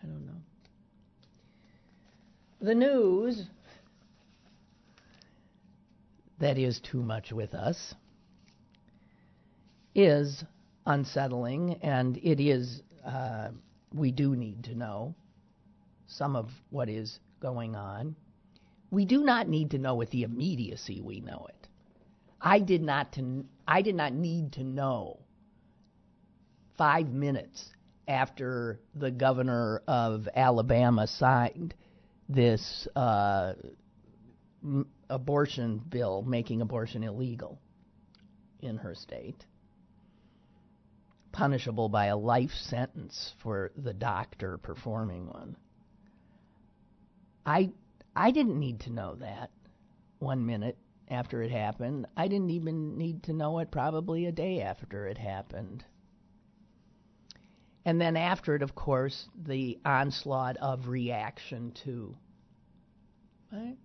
I 0.02 0.06
don't 0.06 0.24
know. 0.24 0.32
The 2.62 2.74
news 2.74 3.44
that 6.38 6.56
is 6.56 6.80
too 6.80 7.02
much 7.02 7.32
with 7.32 7.52
us 7.52 7.94
is 9.94 10.42
unsettling, 10.88 11.74
and 11.82 12.16
it 12.16 12.40
is, 12.40 12.82
uh, 13.06 13.50
we 13.94 14.10
do 14.10 14.34
need 14.34 14.64
to 14.64 14.74
know 14.74 15.14
some 16.06 16.34
of 16.34 16.50
what 16.70 16.88
is 16.88 17.20
going 17.40 17.76
on. 17.76 18.16
We 18.90 19.04
do 19.04 19.22
not 19.22 19.48
need 19.48 19.70
to 19.72 19.78
know 19.78 19.94
with 19.94 20.10
the 20.10 20.22
immediacy 20.22 21.00
we 21.02 21.20
know 21.20 21.46
it. 21.50 21.68
I 22.40 22.58
did 22.58 22.82
not 22.82 23.12
to, 23.12 23.44
I 23.66 23.82
did 23.82 23.94
not 23.94 24.14
need 24.14 24.52
to 24.52 24.64
know 24.64 25.20
five 26.78 27.08
minutes 27.08 27.70
after 28.06 28.80
the 28.94 29.10
governor 29.10 29.82
of 29.86 30.26
Alabama 30.34 31.06
signed 31.06 31.74
this 32.28 32.88
uh, 32.96 33.52
m- 34.64 34.88
abortion 35.10 35.82
bill 35.90 36.22
making 36.22 36.62
abortion 36.62 37.02
illegal 37.02 37.58
in 38.60 38.78
her 38.78 38.94
state 38.94 39.44
punishable 41.32 41.88
by 41.88 42.06
a 42.06 42.16
life 42.16 42.52
sentence 42.52 43.34
for 43.38 43.70
the 43.76 43.94
doctor 43.94 44.58
performing 44.58 45.26
one. 45.28 45.56
I 47.44 47.70
I 48.14 48.30
didn't 48.30 48.58
need 48.58 48.80
to 48.80 48.90
know 48.90 49.14
that 49.16 49.50
one 50.18 50.44
minute 50.44 50.76
after 51.08 51.42
it 51.42 51.50
happened. 51.50 52.06
I 52.16 52.28
didn't 52.28 52.50
even 52.50 52.98
need 52.98 53.22
to 53.24 53.32
know 53.32 53.58
it 53.60 53.70
probably 53.70 54.26
a 54.26 54.32
day 54.32 54.60
after 54.60 55.06
it 55.06 55.18
happened. 55.18 55.84
And 57.84 58.00
then 58.00 58.16
after 58.16 58.54
it, 58.54 58.62
of 58.62 58.74
course, 58.74 59.28
the 59.34 59.78
onslaught 59.84 60.56
of 60.58 60.88
reaction 60.88 61.72
to. 61.84 62.16
Right? 63.50 63.78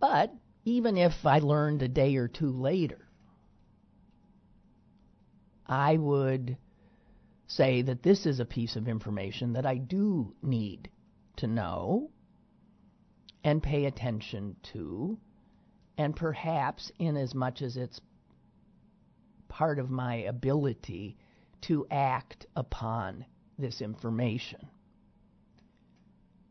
But 0.00 0.34
even 0.64 0.96
if 0.96 1.24
I 1.24 1.38
learned 1.38 1.82
a 1.82 1.88
day 1.88 2.16
or 2.16 2.26
two 2.26 2.50
later 2.50 3.05
I 5.68 5.96
would 5.96 6.56
say 7.46 7.82
that 7.82 8.02
this 8.02 8.26
is 8.26 8.40
a 8.40 8.44
piece 8.44 8.76
of 8.76 8.88
information 8.88 9.52
that 9.54 9.66
I 9.66 9.76
do 9.76 10.34
need 10.42 10.90
to 11.36 11.46
know 11.46 12.10
and 13.44 13.62
pay 13.62 13.84
attention 13.84 14.56
to, 14.72 15.18
and 15.96 16.16
perhaps, 16.16 16.90
in 16.98 17.16
as 17.16 17.34
much 17.34 17.62
as 17.62 17.76
it's 17.76 18.00
part 19.48 19.78
of 19.78 19.90
my 19.90 20.16
ability 20.16 21.16
to 21.62 21.86
act 21.90 22.46
upon 22.56 23.24
this 23.58 23.80
information, 23.80 24.68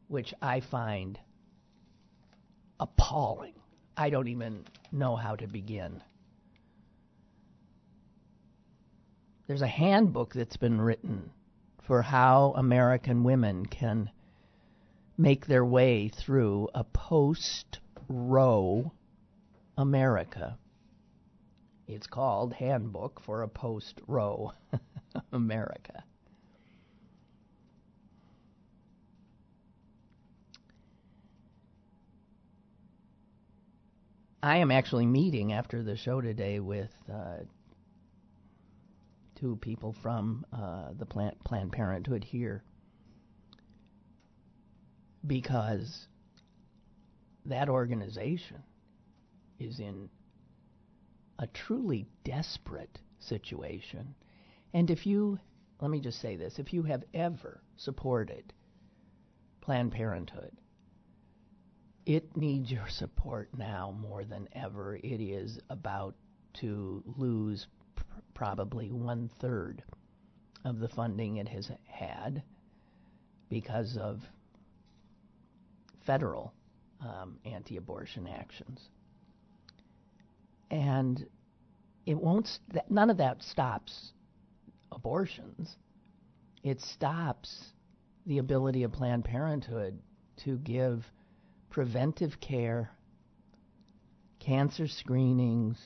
which 0.08 0.34
I 0.42 0.62
find 0.62 1.20
appalling. 2.80 3.54
I 3.98 4.10
don't 4.10 4.28
even 4.28 4.66
know 4.92 5.16
how 5.16 5.36
to 5.36 5.48
begin. 5.48 6.02
There's 9.48 9.62
a 9.62 9.68
handbook 9.68 10.34
that's 10.34 10.58
been 10.58 10.82
written 10.82 11.32
for 11.84 12.02
how 12.02 12.54
American 12.58 13.24
women 13.24 13.66
can 13.66 14.10
make 15.18 15.46
their 15.46 15.64
way 15.64 16.10
through 16.10 16.68
a 16.74 16.84
post 16.84 17.80
Roe 18.08 18.92
America. 19.78 20.58
It's 21.88 22.08
called 22.08 22.54
Handbook 22.54 23.22
for 23.22 23.44
a 23.44 23.48
Post 23.48 24.02
Roe 24.08 24.52
America. 25.32 26.04
I 34.42 34.58
am 34.58 34.72
actually 34.72 35.06
meeting 35.06 35.54
after 35.54 35.82
the 35.82 35.96
show 35.96 36.22
today 36.22 36.60
with 36.60 36.92
uh, 37.12 37.38
two 39.36 39.58
people 39.58 39.96
from 40.02 40.46
uh, 40.54 40.90
the 40.98 41.06
Planned, 41.06 41.38
Planned 41.44 41.72
Parenthood 41.72 42.24
here 42.24 42.64
because 45.26 46.08
that 47.46 47.70
organization 47.70 48.64
is 49.60 49.80
in 49.80 50.10
a 51.40 51.48
truly 51.48 52.08
desperate 52.24 53.00
situation. 53.20 54.16
And 54.74 54.90
if 54.90 55.06
you, 55.06 55.40
let 55.82 55.92
me 55.92 56.00
just 56.00 56.22
say 56.22 56.36
this, 56.36 56.60
if 56.60 56.74
you 56.74 56.84
have 56.84 57.04
ever 57.14 57.62
supported 57.78 58.54
Planned 59.62 59.92
Parenthood, 59.92 60.52
it 62.06 62.38
needs 62.38 62.72
your 62.72 62.88
support 62.88 63.50
now 63.58 63.96
more 64.00 64.24
than 64.24 64.48
ever. 64.54 64.96
It 64.96 65.22
is 65.22 65.60
about 65.70 66.16
to 66.56 67.04
lose 67.18 67.68
probably 68.34 68.92
one 68.92 69.30
third 69.40 69.84
of 70.64 70.80
the 70.80 70.90
funding 70.90 71.38
it 71.38 71.48
has 71.48 71.70
had 71.86 72.44
because 73.50 73.98
of 73.98 74.22
federal 76.06 76.54
um, 77.02 77.38
anti 77.46 77.78
abortion 77.78 78.28
actions. 78.28 78.80
And 80.72 81.26
it 82.06 82.18
won't, 82.18 82.50
none 82.90 83.10
of 83.10 83.18
that 83.18 83.42
stops 83.44 84.12
abortions. 84.92 85.76
It 86.64 86.82
stops 86.82 87.74
the 88.26 88.40
ability 88.40 88.84
of 88.84 88.92
Planned 88.92 89.26
Parenthood 89.26 90.00
to 90.44 90.58
give 90.58 91.06
preventive 91.70 92.40
care, 92.40 92.90
cancer 94.40 94.88
screenings, 94.88 95.78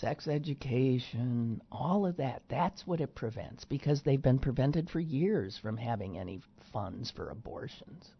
sex 0.00 0.28
education, 0.28 1.60
all 1.70 2.06
of 2.06 2.16
that. 2.16 2.42
That's 2.48 2.86
what 2.86 3.00
it 3.00 3.14
prevents 3.14 3.64
because 3.64 4.02
they've 4.02 4.22
been 4.22 4.38
prevented 4.38 4.90
for 4.90 5.00
years 5.00 5.58
from 5.58 5.76
having 5.76 6.18
any 6.18 6.40
funds 6.72 7.10
for 7.10 7.30
abortions. 7.30 8.10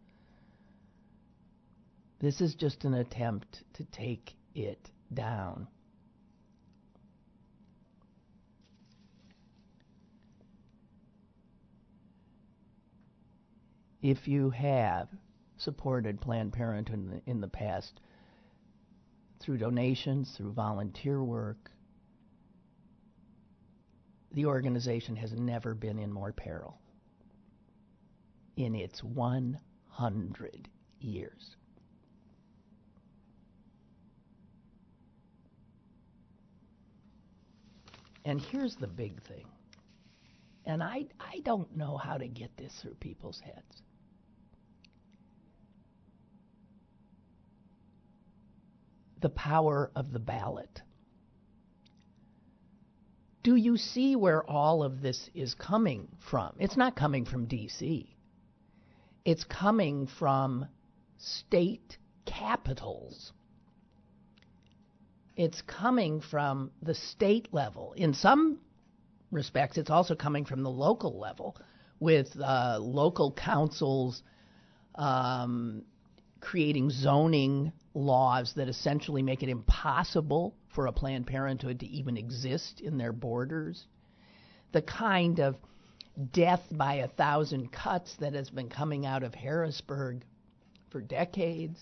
This 2.19 2.41
is 2.41 2.55
just 2.55 2.83
an 2.83 2.93
attempt 2.93 3.63
to 3.75 3.85
take 3.85 4.33
it 4.53 4.89
down. 5.13 5.67
If 14.01 14.27
you 14.27 14.49
have 14.49 15.09
supported 15.57 16.21
Planned 16.21 16.53
Parenthood 16.53 16.99
in 16.99 17.09
the, 17.09 17.21
in 17.25 17.41
the 17.41 17.47
past, 17.47 17.99
through 19.39 19.57
donations, 19.57 20.33
through 20.35 20.51
volunteer 20.51 21.23
work, 21.23 21.71
the 24.33 24.45
organization 24.45 25.15
has 25.15 25.33
never 25.33 25.73
been 25.73 25.97
in 25.97 26.11
more 26.11 26.31
peril 26.31 26.79
in 28.57 28.75
its 28.75 29.03
100 29.03 30.69
years. 30.99 31.55
And 38.25 38.39
here's 38.39 38.75
the 38.75 38.87
big 38.87 39.21
thing. 39.23 39.45
And 40.65 40.83
I, 40.83 41.05
I 41.19 41.39
don't 41.43 41.75
know 41.75 41.97
how 41.97 42.17
to 42.17 42.27
get 42.27 42.55
this 42.57 42.77
through 42.81 42.95
people's 42.95 43.39
heads. 43.39 43.81
The 49.21 49.29
power 49.29 49.91
of 49.95 50.11
the 50.11 50.19
ballot. 50.19 50.81
Do 53.43 53.55
you 53.55 53.77
see 53.77 54.15
where 54.15 54.43
all 54.43 54.83
of 54.83 55.01
this 55.01 55.29
is 55.33 55.53
coming 55.53 56.09
from? 56.19 56.55
It's 56.59 56.77
not 56.77 56.95
coming 56.95 57.25
from 57.25 57.45
D.C., 57.45 58.15
it's 59.25 59.43
coming 59.43 60.07
from 60.07 60.65
state 61.17 61.97
capitals 62.25 63.33
it's 65.39 65.61
coming 65.61 66.19
from 66.19 66.69
the 66.81 66.93
state 66.93 67.47
level. 67.53 67.93
In 67.93 68.13
some 68.13 68.59
respects, 69.31 69.77
it's 69.77 69.89
also 69.89 70.13
coming 70.13 70.43
from 70.43 70.63
the 70.63 70.69
local 70.69 71.17
level 71.17 71.55
with 72.01 72.37
uh, 72.37 72.77
local 72.81 73.31
councils 73.31 74.21
um, 74.95 75.83
creating 76.41 76.89
zoning 76.89 77.71
laws 77.93 78.53
that 78.55 78.69
essentially 78.69 79.21
make 79.21 79.43
it 79.43 79.49
impossible 79.49 80.55
for 80.73 80.87
a 80.87 80.91
Planned 80.91 81.27
Parenthood 81.27 81.79
to 81.79 81.87
even 81.87 82.17
exist 82.17 82.79
in 82.81 82.97
their 82.97 83.11
borders. 83.11 83.85
The 84.71 84.81
kind 84.81 85.39
of 85.39 85.55
death 86.31 86.63
by 86.71 86.95
a 86.95 87.07
thousand 87.07 87.71
cuts 87.71 88.15
that 88.19 88.33
has 88.33 88.49
been 88.49 88.69
coming 88.69 89.05
out 89.05 89.23
of 89.23 89.33
Harrisburg 89.33 90.23
for 90.91 91.01
decades. 91.01 91.79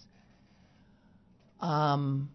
Um, 1.59 2.29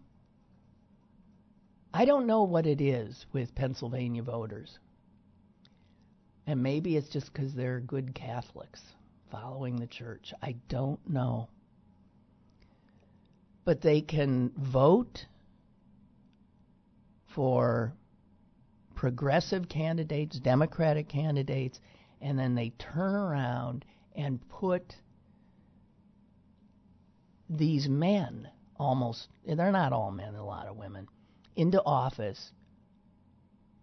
I 1.93 2.05
don't 2.05 2.27
know 2.27 2.43
what 2.43 2.65
it 2.65 2.81
is 2.81 3.25
with 3.33 3.55
Pennsylvania 3.55 4.23
voters. 4.23 4.77
And 6.45 6.61
maybe 6.61 6.97
it's 6.97 7.09
just 7.09 7.31
because 7.31 7.53
they're 7.53 7.79
good 7.79 8.13
Catholics 8.13 8.81
following 9.31 9.77
the 9.77 9.87
church. 9.87 10.33
I 10.41 10.55
don't 10.67 10.99
know. 11.09 11.49
But 13.65 13.81
they 13.81 14.01
can 14.01 14.51
vote 14.57 15.25
for 17.27 17.93
progressive 18.95 19.67
candidates, 19.69 20.39
Democratic 20.39 21.09
candidates, 21.09 21.79
and 22.21 22.37
then 22.37 22.55
they 22.55 22.69
turn 22.71 23.15
around 23.15 23.85
and 24.15 24.47
put 24.49 24.95
these 27.49 27.87
men 27.89 28.47
almost, 28.77 29.27
they're 29.45 29.71
not 29.71 29.93
all 29.93 30.11
men, 30.11 30.35
a 30.35 30.45
lot 30.45 30.67
of 30.67 30.77
women 30.77 31.07
into 31.55 31.83
office 31.85 32.51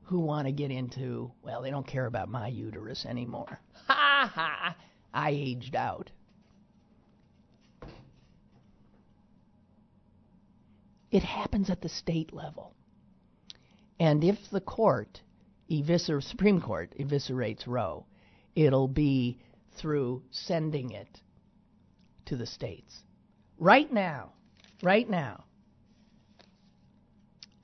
who 0.02 0.18
want 0.20 0.46
to 0.46 0.52
get 0.52 0.70
into, 0.70 1.30
well, 1.42 1.62
they 1.62 1.70
don't 1.70 1.86
care 1.86 2.06
about 2.06 2.28
my 2.28 2.48
uterus 2.48 3.06
anymore. 3.06 3.60
Ha 3.86 4.30
ha! 4.34 4.76
I 5.14 5.30
aged 5.30 5.76
out. 5.76 6.10
It 11.10 11.22
happens 11.24 11.70
at 11.70 11.80
the 11.80 11.88
state 11.88 12.32
level. 12.32 12.74
And 13.98 14.22
if 14.22 14.38
the 14.50 14.60
court, 14.60 15.20
eviscer- 15.68 16.22
Supreme 16.22 16.60
Court, 16.60 16.94
eviscerates 16.98 17.66
Roe, 17.66 18.06
it'll 18.54 18.88
be 18.88 19.38
through 19.72 20.22
sending 20.30 20.92
it 20.92 21.20
to 22.26 22.36
the 22.36 22.46
states. 22.46 23.02
Right 23.58 23.92
now, 23.92 24.32
right 24.82 25.08
now, 25.08 25.44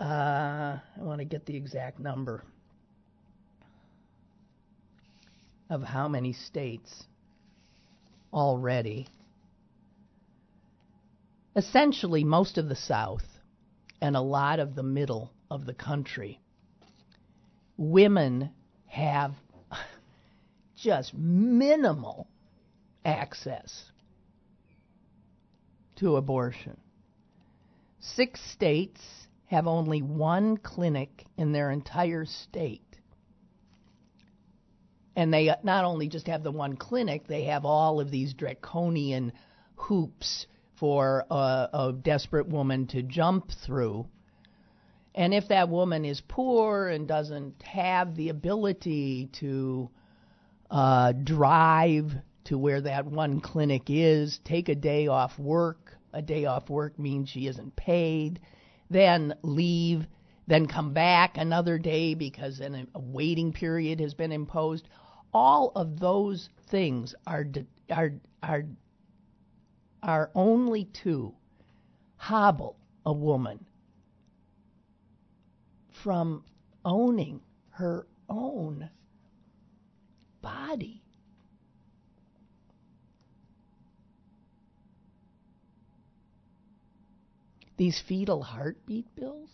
uh, 0.01 0.79
I 0.99 1.03
want 1.03 1.21
to 1.21 1.25
get 1.25 1.47
the 1.47 1.57
exact 1.57 1.99
number 1.99 2.45
of 5.71 5.83
how 5.83 6.09
many 6.09 6.33
states 6.33 7.05
already. 8.33 9.07
Essentially, 11.55 12.25
most 12.25 12.59
of 12.59 12.69
the 12.69 12.77
South 12.77 13.25
and 14.07 14.15
a 14.17 14.21
lot 14.21 14.61
of 14.61 14.77
the 14.77 14.85
middle 14.85 15.33
of 15.51 15.67
the 15.67 15.75
country, 15.75 16.41
women 17.77 18.51
have 18.87 19.35
just 20.77 21.13
minimal 21.13 22.29
access 23.05 23.91
to 25.97 26.15
abortion. 26.15 26.77
Six 27.99 28.41
states 28.53 29.01
have 29.47 29.67
only 29.67 30.03
one 30.03 30.57
clinic 30.57 31.25
in 31.37 31.51
their 31.51 31.73
entire 31.73 32.27
state. 32.27 32.83
And 35.17 35.35
they 35.35 35.53
not 35.65 35.85
only 35.85 36.09
just 36.09 36.29
have 36.29 36.45
the 36.45 36.53
one 36.53 36.77
clinic, 36.77 37.27
they 37.27 37.45
have 37.45 37.65
all 37.65 37.99
of 37.99 38.13
these 38.13 38.35
draconian 38.35 39.33
hoops 39.75 40.47
for 40.77 41.25
a, 41.31 41.69
a 41.73 41.95
desperate 42.01 42.49
woman 42.49 42.87
to 42.89 43.03
jump 43.03 43.51
through. 43.65 44.07
And 45.15 45.33
if 45.33 45.49
that 45.49 45.69
woman 45.69 46.05
is 46.05 46.21
poor 46.29 46.89
and 46.89 47.09
doesn't 47.09 47.63
have 47.63 48.15
the 48.15 48.29
ability 48.29 49.31
to 49.41 49.91
uh, 50.71 51.13
drive 51.13 52.13
to 52.45 52.59
where 52.59 52.83
that 52.83 53.07
one 53.07 53.41
clinic 53.41 53.85
is, 53.89 54.39
take 54.45 54.69
a 54.69 54.75
day 54.75 55.07
off 55.07 55.39
work, 55.39 55.97
a 56.13 56.21
day 56.21 56.45
off 56.45 56.69
work 56.69 56.99
means 56.99 57.29
she 57.29 57.47
isn't 57.47 57.75
paid 57.77 58.41
then 58.91 59.35
leave, 59.43 60.07
then 60.47 60.67
come 60.67 60.93
back 60.93 61.37
another 61.37 61.79
day 61.79 62.15
because 62.15 62.59
then 62.59 62.87
a 62.95 63.01
waiting 63.01 63.53
period 63.53 64.01
has 64.01 64.15
been 64.15 64.33
imposed. 64.33 64.89
All 65.33 65.73
of 65.75 65.99
those 65.99 66.49
things 66.71 67.15
are 67.27 67.47
are 67.91 68.13
are 68.43 68.65
are 70.07 70.31
only 70.37 70.85
to 70.85 71.35
hobble 72.17 72.77
a 73.05 73.13
woman 73.13 73.67
from 76.03 76.45
owning 76.85 77.41
her 77.71 78.07
own 78.31 78.89
body. 80.41 81.03
these 87.77 88.01
fetal 88.01 88.43
heartbeat 88.43 89.15
bills? 89.17 89.51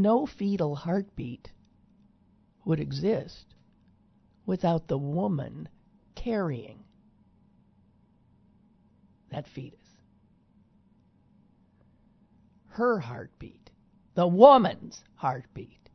No 0.00 0.24
fetal 0.24 0.76
heartbeat 0.76 1.52
would 2.64 2.80
exist 2.80 3.54
without 4.46 4.88
the 4.88 4.96
woman 4.96 5.68
carrying 6.14 6.84
that 9.28 9.46
fetus. 9.46 9.98
Her 12.68 12.98
heartbeat, 12.98 13.70
the 14.14 14.26
woman's 14.26 15.04
heartbeat 15.16 15.90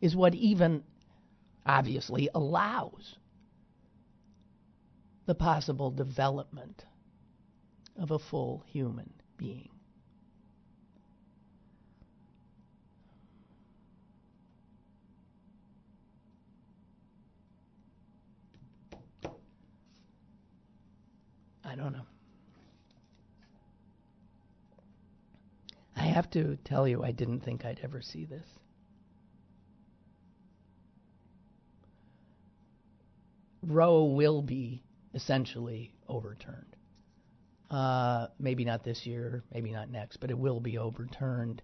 is 0.00 0.14
what 0.14 0.36
even 0.36 0.84
obviously 1.66 2.28
allows 2.32 3.18
the 5.26 5.34
possible 5.34 5.90
development 5.90 6.84
of 7.96 8.12
a 8.12 8.20
full 8.20 8.62
human 8.68 9.12
being. 9.36 9.77
I 21.68 21.74
don't 21.74 21.92
know. 21.92 22.06
I 25.94 26.04
have 26.04 26.30
to 26.30 26.56
tell 26.64 26.88
you, 26.88 27.02
I 27.04 27.12
didn't 27.12 27.40
think 27.40 27.64
I'd 27.66 27.80
ever 27.82 28.00
see 28.00 28.24
this. 28.24 28.46
Roe 33.62 34.04
will 34.04 34.40
be 34.40 34.82
essentially 35.12 35.92
overturned. 36.08 36.74
Uh, 37.70 38.28
maybe 38.38 38.64
not 38.64 38.82
this 38.82 39.04
year, 39.04 39.44
maybe 39.52 39.70
not 39.70 39.90
next, 39.90 40.16
but 40.18 40.30
it 40.30 40.38
will 40.38 40.60
be 40.60 40.78
overturned. 40.78 41.60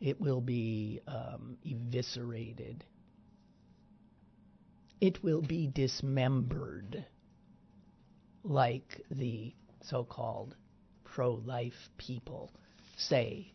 It 0.00 0.20
will 0.20 0.40
be 0.40 1.00
um, 1.08 1.56
eviscerated. 1.64 2.84
it 5.00 5.22
will 5.24 5.42
be 5.42 5.66
dismembered 5.66 7.04
like 8.44 9.02
the 9.10 9.52
so 9.82 10.04
called 10.04 10.54
pro 11.04 11.34
life 11.34 11.88
people 11.98 12.50
say 12.96 13.52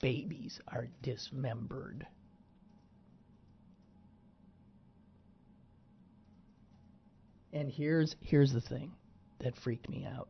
babies 0.00 0.60
are 0.68 0.88
dismembered. 1.02 2.06
And 7.52 7.70
here's 7.70 8.14
here's 8.20 8.52
the 8.52 8.60
thing 8.60 8.92
that 9.40 9.56
freaked 9.56 9.88
me 9.88 10.06
out. 10.06 10.28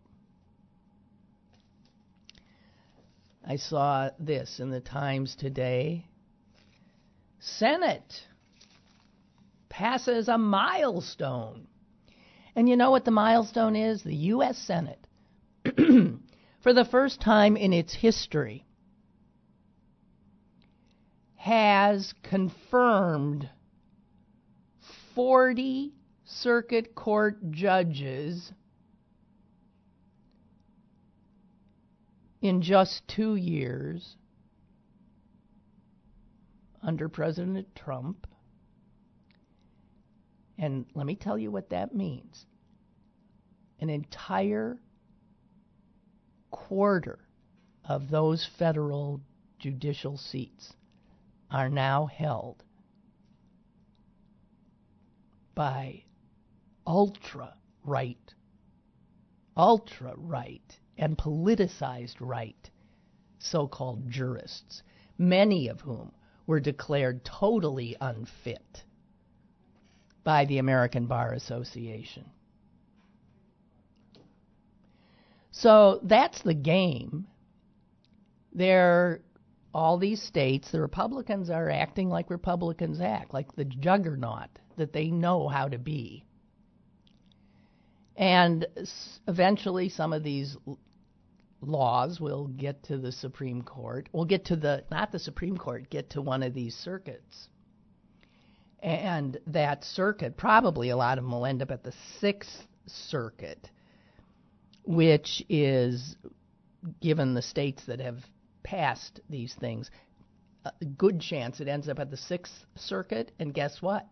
I 3.46 3.56
saw 3.56 4.10
this 4.18 4.60
in 4.60 4.70
the 4.70 4.80
Times 4.80 5.34
today. 5.34 6.06
Senate 7.40 8.26
passes 9.68 10.28
a 10.28 10.36
milestone. 10.36 11.66
And 12.58 12.68
you 12.68 12.76
know 12.76 12.90
what 12.90 13.04
the 13.04 13.12
milestone 13.12 13.76
is? 13.76 14.02
The 14.02 14.16
U.S. 14.16 14.58
Senate, 14.58 15.06
for 16.60 16.72
the 16.72 16.84
first 16.84 17.20
time 17.20 17.56
in 17.56 17.72
its 17.72 17.94
history, 17.94 18.66
has 21.36 22.12
confirmed 22.24 23.48
40 25.14 25.94
circuit 26.24 26.96
court 26.96 27.52
judges 27.52 28.50
in 32.42 32.60
just 32.60 33.06
two 33.06 33.36
years 33.36 34.16
under 36.82 37.08
President 37.08 37.72
Trump. 37.76 38.26
And 40.58 40.86
let 40.94 41.06
me 41.06 41.14
tell 41.14 41.38
you 41.38 41.50
what 41.50 41.70
that 41.70 41.94
means. 41.94 42.46
An 43.80 43.90
entire 43.90 44.80
quarter 46.50 47.20
of 47.84 48.10
those 48.10 48.44
federal 48.58 49.20
judicial 49.58 50.16
seats 50.16 50.74
are 51.50 51.68
now 51.68 52.06
held 52.06 52.64
by 55.54 56.02
ultra 56.86 57.54
right, 57.84 58.34
ultra 59.56 60.14
right, 60.16 60.78
and 60.96 61.16
politicized 61.16 62.16
right 62.20 62.70
so 63.38 63.68
called 63.68 64.10
jurists, 64.10 64.82
many 65.16 65.68
of 65.68 65.80
whom 65.80 66.12
were 66.46 66.60
declared 66.60 67.24
totally 67.24 67.96
unfit 68.00 68.84
by 70.28 70.44
the 70.44 70.58
American 70.58 71.06
Bar 71.06 71.32
Association. 71.32 72.26
So 75.52 76.00
that's 76.02 76.42
the 76.42 76.52
game. 76.52 77.26
There 78.52 79.22
all 79.72 79.96
these 79.96 80.20
states, 80.20 80.70
the 80.70 80.82
Republicans 80.82 81.48
are 81.48 81.70
acting 81.70 82.10
like 82.10 82.28
Republicans 82.28 83.00
act, 83.00 83.32
like 83.32 83.56
the 83.56 83.64
juggernaut 83.64 84.50
that 84.76 84.92
they 84.92 85.06
know 85.06 85.48
how 85.48 85.66
to 85.66 85.78
be. 85.78 86.26
And 88.14 88.66
eventually, 89.26 89.88
some 89.88 90.12
of 90.12 90.22
these 90.22 90.58
laws 91.62 92.20
will 92.20 92.48
get 92.48 92.82
to 92.82 92.98
the 92.98 93.12
Supreme 93.12 93.62
Court. 93.62 94.10
Will 94.12 94.26
get 94.26 94.44
to 94.46 94.56
the, 94.56 94.84
not 94.90 95.10
the 95.10 95.18
Supreme 95.18 95.56
Court, 95.56 95.88
get 95.88 96.10
to 96.10 96.20
one 96.20 96.42
of 96.42 96.52
these 96.52 96.74
circuits. 96.74 97.48
And 98.80 99.38
that 99.48 99.84
circuit, 99.84 100.36
probably 100.36 100.90
a 100.90 100.96
lot 100.96 101.18
of 101.18 101.24
them 101.24 101.32
will 101.32 101.46
end 101.46 101.62
up 101.62 101.70
at 101.70 101.82
the 101.82 101.94
Sixth 102.20 102.66
Circuit, 102.86 103.70
which 104.84 105.44
is, 105.48 106.16
given 107.00 107.34
the 107.34 107.42
states 107.42 107.84
that 107.86 108.00
have 108.00 108.18
passed 108.62 109.20
these 109.28 109.54
things, 109.54 109.90
a 110.64 110.84
good 110.84 111.20
chance 111.20 111.60
it 111.60 111.68
ends 111.68 111.88
up 111.88 111.98
at 111.98 112.10
the 112.10 112.16
Sixth 112.16 112.54
Circuit. 112.76 113.32
And 113.38 113.52
guess 113.52 113.82
what? 113.82 114.06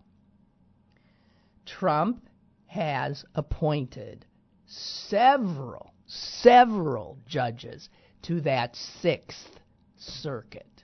Trump 1.64 2.28
has 2.66 3.24
appointed 3.34 4.26
several, 4.66 5.92
several 6.06 7.18
judges 7.26 7.88
to 8.22 8.40
that 8.42 8.74
Sixth 8.74 9.60
Circuit. 9.96 10.75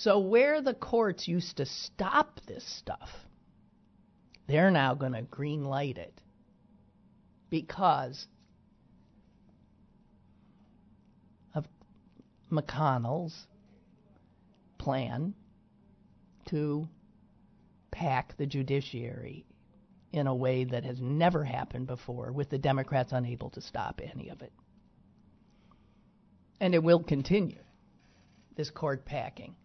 So, 0.00 0.20
where 0.20 0.62
the 0.62 0.74
courts 0.74 1.26
used 1.26 1.56
to 1.56 1.66
stop 1.66 2.40
this 2.46 2.64
stuff, 2.64 3.10
they're 4.46 4.70
now 4.70 4.94
going 4.94 5.14
to 5.14 5.22
green 5.22 5.64
light 5.64 5.98
it 5.98 6.22
because 7.50 8.28
of 11.52 11.66
McConnell's 12.48 13.48
plan 14.78 15.34
to 16.44 16.88
pack 17.90 18.36
the 18.36 18.46
judiciary 18.46 19.46
in 20.12 20.28
a 20.28 20.34
way 20.34 20.62
that 20.62 20.84
has 20.84 21.00
never 21.00 21.42
happened 21.42 21.88
before, 21.88 22.30
with 22.30 22.50
the 22.50 22.58
Democrats 22.58 23.10
unable 23.10 23.50
to 23.50 23.60
stop 23.60 24.00
any 24.00 24.28
of 24.28 24.42
it. 24.42 24.52
And 26.60 26.72
it 26.72 26.84
will 26.84 27.02
continue, 27.02 27.64
this 28.54 28.70
court 28.70 29.04
packing, 29.04 29.56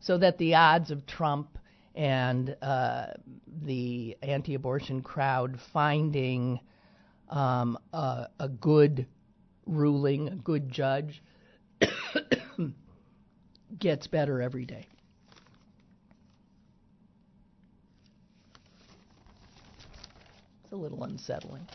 so 0.00 0.18
that 0.18 0.38
the 0.38 0.54
odds 0.54 0.90
of 0.90 1.06
Trump 1.06 1.58
and 1.94 2.56
uh, 2.60 3.06
the 3.64 4.16
anti 4.22 4.54
abortion 4.54 5.02
crowd 5.02 5.58
finding 5.72 6.60
um, 7.30 7.78
a, 7.92 8.28
a 8.38 8.48
good 8.48 9.06
ruling, 9.66 10.28
a 10.28 10.36
good 10.36 10.70
judge, 10.70 11.22
gets 13.78 14.06
better 14.06 14.40
every 14.40 14.64
day. 14.64 14.86
It's 20.64 20.72
a 20.72 20.76
little 20.76 21.02
unsettling. 21.04 21.66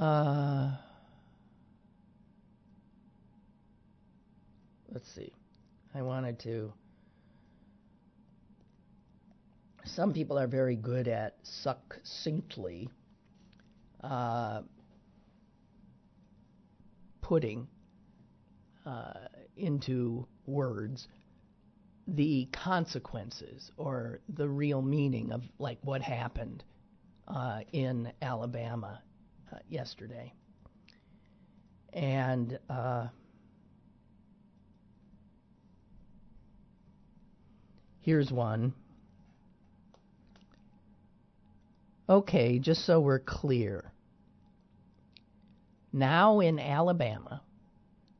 Uh, 0.00 0.72
let's 4.90 5.08
see. 5.14 5.32
I 5.94 6.02
wanted 6.02 6.40
to. 6.40 6.72
Some 9.84 10.12
people 10.12 10.38
are 10.38 10.48
very 10.48 10.74
good 10.76 11.06
at 11.06 11.36
succinctly 11.42 12.88
uh, 14.02 14.62
putting 17.20 17.68
uh, 18.84 19.12
into 19.56 20.26
words 20.46 21.06
the 22.08 22.48
consequences 22.52 23.70
or 23.76 24.20
the 24.28 24.48
real 24.48 24.82
meaning 24.82 25.32
of 25.32 25.42
like 25.58 25.78
what 25.82 26.02
happened 26.02 26.64
uh, 27.28 27.60
in 27.72 28.12
Alabama 28.20 29.00
uh, 29.52 29.58
yesterday. 29.68 30.32
And 31.92 32.58
uh, 32.68 33.06
here's 38.00 38.30
one. 38.30 38.74
Okay, 42.08 42.58
just 42.58 42.84
so 42.84 43.00
we're 43.00 43.20
clear. 43.20 43.92
Now 45.92 46.40
in 46.40 46.58
Alabama, 46.58 47.42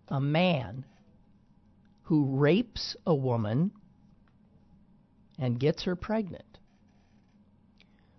a 0.09 0.21
man 0.21 0.85
who 2.05 2.37
rapes 2.37 2.97
a 3.07 3.15
woman 3.15 3.73
and 5.39 5.59
gets 5.59 5.83
her 5.85 5.97
pregnant 5.97 6.59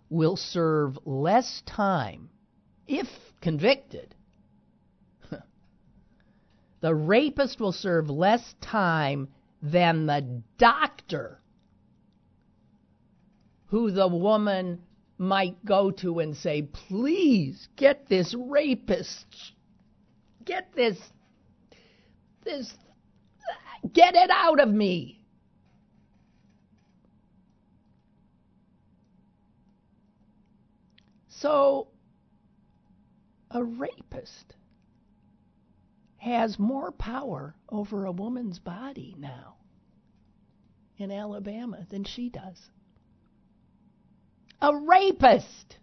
will 0.09 0.35
serve 0.35 0.97
less 1.05 1.63
time 1.65 2.29
if 2.87 3.07
convicted. 3.41 4.15
the 6.81 6.95
rapist 6.95 7.59
will 7.59 7.71
serve 7.71 8.09
less 8.09 8.55
time 8.61 9.29
than 9.61 10.05
the 10.05 10.41
doctor 10.57 11.39
who 13.67 13.91
the 13.91 14.07
woman 14.07 14.81
might 15.17 15.63
go 15.65 15.91
to 15.91 16.19
and 16.19 16.35
say, 16.35 16.61
please 16.61 17.67
get 17.75 18.07
this 18.07 18.35
rapist, 18.37 19.25
get 20.43 20.73
this, 20.75 20.97
this, 22.43 22.73
get 23.93 24.15
it 24.15 24.29
out 24.29 24.59
of 24.59 24.69
me. 24.69 25.21
So 31.29 31.87
a 33.55 33.63
rapist 33.63 34.53
has 36.17 36.59
more 36.59 36.91
power 36.91 37.55
over 37.69 38.03
a 38.03 38.11
woman's 38.11 38.59
body 38.59 39.15
now 39.17 39.55
in 40.97 41.09
Alabama 41.09 41.87
than 41.89 42.03
she 42.03 42.27
does. 42.27 42.69
A 44.61 44.75
rapist! 44.75 45.77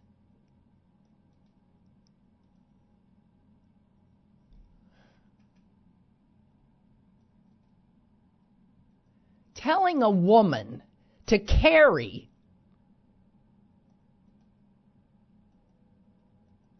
Telling 9.54 10.02
a 10.02 10.10
woman 10.10 10.82
to 11.28 11.38
carry 11.38 12.28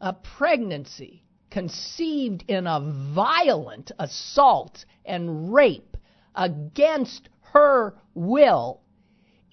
a 0.03 0.13
pregnancy 0.13 1.23
conceived 1.51 2.45
in 2.49 2.67
a 2.67 2.81
violent 3.15 3.93
assault 3.99 4.85
and 5.05 5.55
rape 5.55 5.97
against 6.35 7.29
her 7.53 7.95
will 8.15 8.81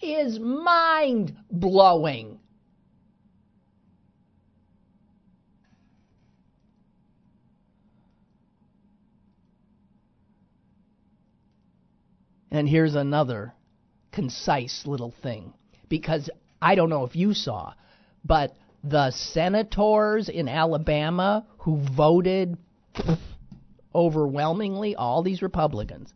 is 0.02 0.39
mind 0.39 1.38
blowing. 1.52 2.39
And 12.52 12.68
here's 12.68 12.95
another 12.95 13.54
concise 14.12 14.88
little 14.88 15.14
thing 15.22 15.54
because 15.88 16.32
I 16.60 16.74
don't 16.74 16.89
know 16.89 17.04
if 17.04 17.16
you 17.16 17.36
saw, 17.36 17.74
but 18.26 18.56
the 18.84 19.12
senators 19.12 20.30
in 20.30 20.48
Alabama 20.48 21.46
who 21.60 21.78
voted 21.96 22.58
overwhelmingly, 23.94 24.96
all 24.96 25.22
these 25.24 25.42
Republicans, 25.42 26.14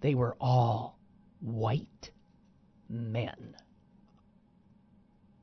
they 0.00 0.14
were 0.14 0.36
all 0.40 0.98
white 1.40 2.10
men. 2.88 3.54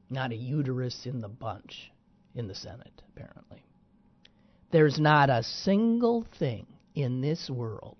Not 0.09 0.31
a 0.31 0.35
uterus 0.35 1.05
in 1.05 1.21
the 1.21 1.29
bunch 1.29 1.91
in 2.35 2.47
the 2.47 2.55
Senate, 2.55 3.01
apparently. 3.09 3.63
There's 4.71 4.99
not 4.99 5.29
a 5.29 5.43
single 5.43 6.25
thing 6.39 6.65
in 6.95 7.21
this 7.21 7.49
world 7.49 7.97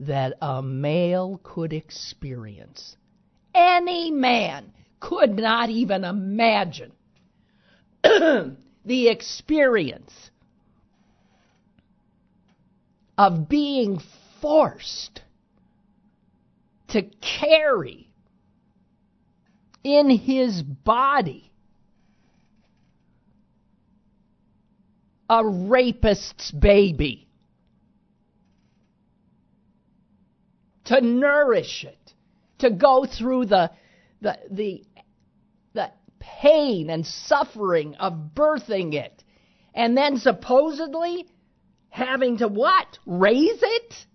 that 0.00 0.34
a 0.40 0.62
male 0.62 1.40
could 1.42 1.72
experience. 1.72 2.96
Any 3.54 4.10
man 4.10 4.72
could 5.00 5.36
not 5.36 5.70
even 5.70 6.04
imagine 6.04 6.92
the 8.84 9.08
experience 9.08 10.30
of 13.18 13.48
being 13.48 14.00
forced 14.40 15.22
to 16.88 17.02
carry 17.20 18.10
in 19.84 20.10
his 20.10 20.62
body 20.62 21.50
a 25.30 25.46
rapist's 25.46 26.50
baby, 26.50 27.28
to 30.84 31.00
nourish 31.00 31.84
it, 31.84 32.14
to 32.58 32.68
go 32.68 33.06
through 33.06 33.46
the, 33.46 33.70
the, 34.20 34.36
the 34.50 34.82
pain 36.20 36.90
and 36.90 37.04
suffering 37.04 37.96
of 37.96 38.12
birthing 38.34 38.94
it, 38.94 39.24
and 39.74 39.96
then 39.96 40.18
supposedly 40.18 41.26
having 41.88 42.38
to 42.38 42.46
what? 42.46 42.98
Raise 43.04 43.58
it? 43.60 44.06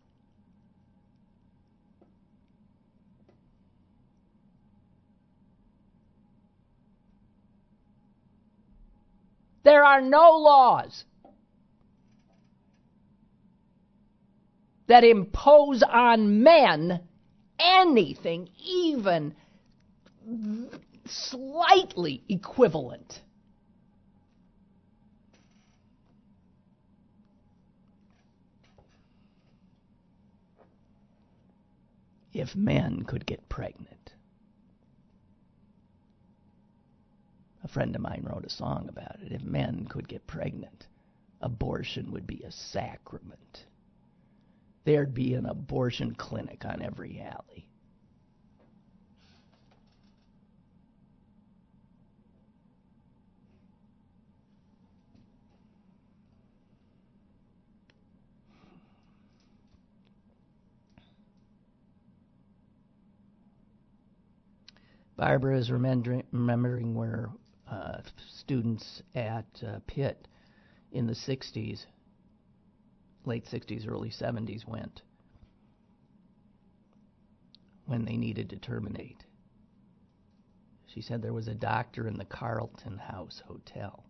There 9.63 9.83
are 9.83 9.99
no 9.99 10.37
laws 10.37 11.05
that 14.87 15.03
impose 15.03 15.81
on 15.81 16.43
men 16.43 17.01
anything 17.59 18.49
even 18.63 19.35
slightly 21.05 22.23
equivalent. 22.29 23.21
If 32.33 32.55
men 32.55 33.03
could 33.03 33.25
get 33.25 33.47
pregnant. 33.47 34.13
A 37.63 37.67
friend 37.67 37.95
of 37.95 38.01
mine 38.01 38.23
wrote 38.29 38.45
a 38.45 38.49
song 38.49 38.87
about 38.89 39.21
it. 39.21 39.31
If 39.31 39.43
men 39.43 39.87
could 39.89 40.07
get 40.07 40.27
pregnant, 40.27 40.87
abortion 41.41 42.11
would 42.11 42.27
be 42.27 42.43
a 42.43 42.51
sacrament. 42.51 43.65
There'd 44.83 45.13
be 45.13 45.33
an 45.33 45.45
abortion 45.45 46.13
clinic 46.13 46.65
on 46.65 46.81
every 46.81 47.19
alley. 47.21 47.64
Barbara 65.17 65.57
is 65.57 65.71
remembering 65.71 66.93
where 66.93 67.29
uh, 67.71 67.99
students 68.27 69.01
at 69.15 69.45
uh, 69.65 69.79
Pitt 69.87 70.27
in 70.91 71.07
the 71.07 71.13
60s, 71.13 71.85
late 73.23 73.45
60s, 73.45 73.89
early 73.89 74.09
70s 74.09 74.67
went 74.67 75.01
when 77.85 78.03
they 78.03 78.17
needed 78.17 78.49
to 78.49 78.57
terminate. 78.57 79.23
She 80.87 81.01
said 81.01 81.21
there 81.21 81.33
was 81.33 81.47
a 81.47 81.55
doctor 81.55 82.07
in 82.07 82.17
the 82.17 82.25
Carlton 82.25 82.97
House 82.97 83.41
Hotel. 83.47 84.03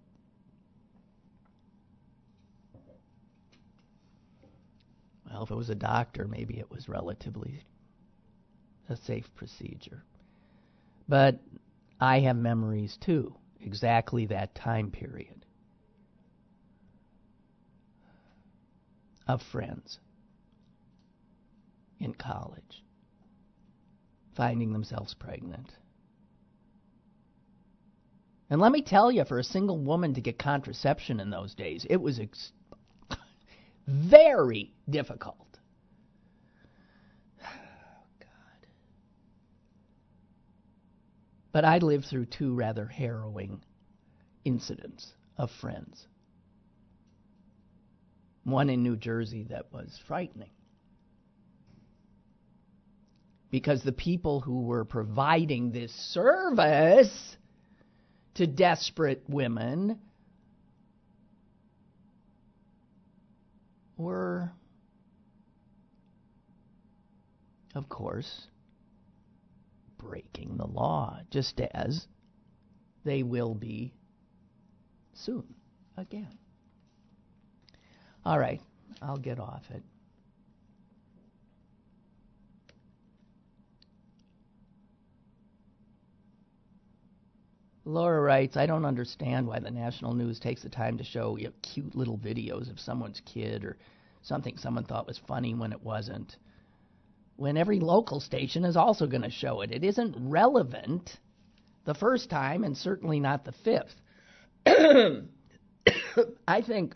Well, 5.30 5.44
if 5.44 5.52
it 5.52 5.56
was 5.56 5.70
a 5.70 5.76
doctor, 5.76 6.28
maybe 6.28 6.60
it 6.60 6.72
was 6.72 6.88
relatively 6.88 7.64
a 8.90 8.96
safe 8.96 9.34
procedure. 9.36 10.04
But 11.08 11.40
I 12.00 12.20
have 12.22 12.38
memories 12.38 12.98
too, 12.98 13.36
exactly 13.62 14.26
that 14.28 14.56
time 14.56 14.92
period 14.92 15.46
of 19.28 19.42
friends 19.42 20.00
in 22.00 22.14
college 22.14 22.84
finding 24.36 24.74
themselves 24.74 25.14
pregnant. 25.14 25.72
And 28.50 28.62
let 28.62 28.72
me 28.72 28.82
tell 28.82 29.12
you, 29.12 29.24
for 29.26 29.40
a 29.40 29.44
single 29.44 29.78
woman 29.78 30.14
to 30.14 30.22
get 30.22 30.38
contraception 30.38 31.20
in 31.20 31.30
those 31.30 31.56
days, 31.56 31.86
it 31.90 31.98
was 31.98 32.20
ex- 32.20 32.52
very 33.88 34.72
difficult. 34.90 35.45
But 41.56 41.64
I 41.64 41.78
lived 41.78 42.08
through 42.08 42.26
two 42.26 42.54
rather 42.54 42.86
harrowing 42.86 43.64
incidents 44.44 45.14
of 45.38 45.50
friends. 45.62 46.06
One 48.44 48.70
in 48.70 48.84
New 48.84 48.98
Jersey 48.98 49.46
that 49.50 49.72
was 49.72 49.98
frightening. 50.06 50.50
Because 53.52 53.84
the 53.84 53.94
people 53.94 54.42
who 54.42 54.64
were 54.64 54.84
providing 54.84 55.72
this 55.72 55.94
service 55.94 57.38
to 58.34 58.48
desperate 58.48 59.24
women 59.30 59.98
were, 63.96 64.52
of 67.74 67.88
course, 67.88 68.46
breaking 70.08 70.58
the 70.58 70.68
law, 70.68 71.20
just 71.32 71.60
as 71.60 72.08
they 73.04 73.24
will 73.24 73.54
be 73.54 73.94
soon 75.14 75.56
again. 75.98 76.38
All 78.24 78.40
right, 78.40 78.62
I'll 79.02 79.18
get 79.18 79.40
off 79.40 79.64
it. 79.72 79.84
Laura 87.88 88.20
writes, 88.20 88.58
I 88.58 88.66
don't 88.66 88.84
understand 88.84 89.46
why 89.46 89.60
the 89.60 89.70
national 89.70 90.16
news 90.16 90.40
takes 90.40 90.64
the 90.64 90.70
time 90.70 90.98
to 90.98 91.04
show 91.04 91.38
you 91.38 91.46
know, 91.46 91.54
cute 91.62 91.94
little 91.94 92.18
videos 92.18 92.72
of 92.72 92.80
someone's 92.80 93.22
kid 93.26 93.64
or 93.64 93.78
something 94.24 94.58
someone 94.58 94.86
thought 94.86 95.06
was 95.06 95.20
funny 95.20 95.54
when 95.54 95.72
it 95.72 95.84
wasn't. 95.84 96.36
When 97.36 97.58
every 97.58 97.80
local 97.80 98.20
station 98.20 98.64
is 98.64 98.78
also 98.78 99.08
going 99.08 99.24
to 99.24 99.30
show 99.30 99.62
it. 99.62 99.72
It 99.72 99.84
isn't 99.84 100.16
relevant 100.18 101.20
the 101.86 101.94
first 101.94 102.30
time 102.30 102.64
and 102.64 102.78
certainly 102.78 103.20
not 103.20 103.46
the 103.46 103.52
fifth. 103.52 103.96
I 106.48 106.62
think 106.62 106.96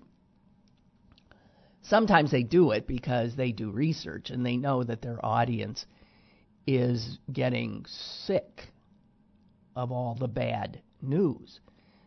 sometimes 1.82 2.32
they 2.32 2.44
do 2.44 2.72
it 2.72 2.88
because 2.88 3.36
they 3.36 3.52
do 3.52 3.72
research 3.72 4.30
and 4.30 4.46
they 4.46 4.58
know 4.58 4.84
that 4.84 5.02
their 5.02 5.24
audience 5.26 5.86
is 6.66 7.20
getting 7.32 7.86
sick 7.88 8.70
of 9.76 9.92
all 9.92 10.16
the 10.16 10.28
bad 10.28 10.82
news. 11.02 11.60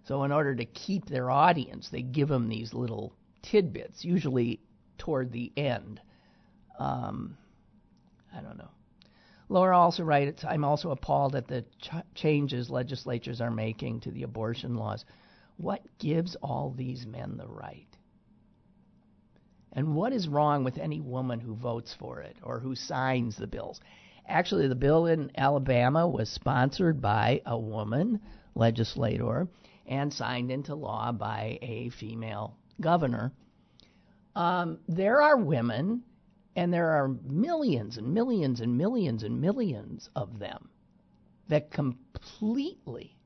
So, 0.04 0.24
in 0.24 0.32
order 0.32 0.54
to 0.54 0.64
keep 0.64 1.06
their 1.06 1.30
audience, 1.30 1.88
they 1.90 2.02
give 2.02 2.28
them 2.28 2.48
these 2.48 2.74
little 2.74 3.14
tidbits, 3.42 4.04
usually 4.04 4.60
toward 4.98 5.32
the 5.32 5.52
end. 5.56 6.00
Um, 6.78 7.36
I 8.34 8.40
don't 8.40 8.58
know. 8.58 8.70
Laura 9.48 9.78
also 9.78 10.02
writes, 10.02 10.44
I'm 10.44 10.64
also 10.64 10.90
appalled 10.90 11.36
at 11.36 11.46
the 11.46 11.62
ch- 11.80 11.90
changes 12.14 12.70
legislatures 12.70 13.40
are 13.40 13.50
making 13.50 14.00
to 14.00 14.10
the 14.10 14.22
abortion 14.22 14.76
laws. 14.76 15.04
What 15.56 15.82
gives 15.98 16.36
all 16.36 16.70
these 16.70 17.06
men 17.06 17.36
the 17.36 17.46
right? 17.46 17.88
And 19.74 19.94
what 19.94 20.12
is 20.12 20.28
wrong 20.28 20.64
with 20.64 20.78
any 20.78 21.00
woman 21.00 21.40
who 21.40 21.54
votes 21.54 21.94
for 21.98 22.20
it 22.20 22.36
or 22.42 22.60
who 22.60 22.74
signs 22.74 23.36
the 23.36 23.46
bills? 23.46 23.80
Actually, 24.26 24.68
the 24.68 24.74
bill 24.74 25.06
in 25.06 25.30
Alabama 25.36 26.06
was 26.06 26.28
sponsored 26.28 27.00
by 27.00 27.42
a 27.44 27.58
woman 27.58 28.20
legislator 28.54 29.48
and 29.86 30.12
signed 30.12 30.50
into 30.50 30.74
law 30.74 31.12
by 31.12 31.58
a 31.62 31.90
female 31.90 32.56
governor. 32.80 33.32
Um, 34.34 34.78
there 34.88 35.20
are 35.20 35.36
women, 35.36 36.04
and 36.56 36.72
there 36.72 36.90
are 36.90 37.08
millions 37.24 37.96
and 37.96 38.12
millions 38.12 38.60
and 38.60 38.76
millions 38.76 39.22
and 39.22 39.40
millions 39.40 40.08
of 40.14 40.38
them 40.38 40.68
that 41.48 41.70
completely 41.70 43.16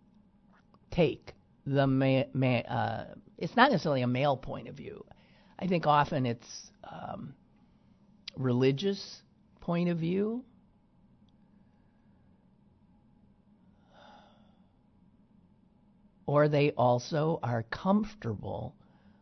take 0.90 1.34
the 1.66 1.86
ma- 1.86 2.24
ma- 2.32 2.66
uh, 2.68 3.14
it's 3.38 3.56
not 3.56 3.70
necessarily 3.70 4.02
a 4.02 4.06
male 4.06 4.36
point 4.36 4.68
of 4.68 4.74
view. 4.74 5.04
I 5.58 5.66
think 5.66 5.86
often 5.86 6.26
it's 6.26 6.70
um, 6.84 7.34
religious 8.36 9.22
point 9.60 9.88
of 9.88 9.98
view 9.98 10.44
or 16.26 16.48
they 16.48 16.72
also 16.72 17.38
are 17.42 17.62
comfortable 17.64 18.74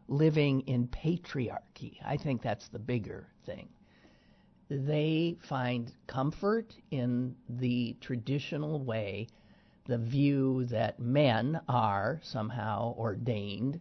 living 0.09 0.61
in 0.63 0.89
patriarchy. 0.89 1.99
I 2.05 2.17
think 2.17 2.43
that's 2.43 2.69
the 2.69 2.79
bigger 2.79 3.29
thing. 3.47 3.69
They 4.69 5.37
find 5.41 5.93
comfort 6.07 6.75
in 6.91 7.37
the 7.49 7.97
traditional 8.01 8.83
way, 8.83 9.29
the 9.87 9.99
view 9.99 10.65
that 10.67 10.99
men 10.99 11.61
are 11.69 12.21
somehow 12.23 12.95
ordained 12.97 13.81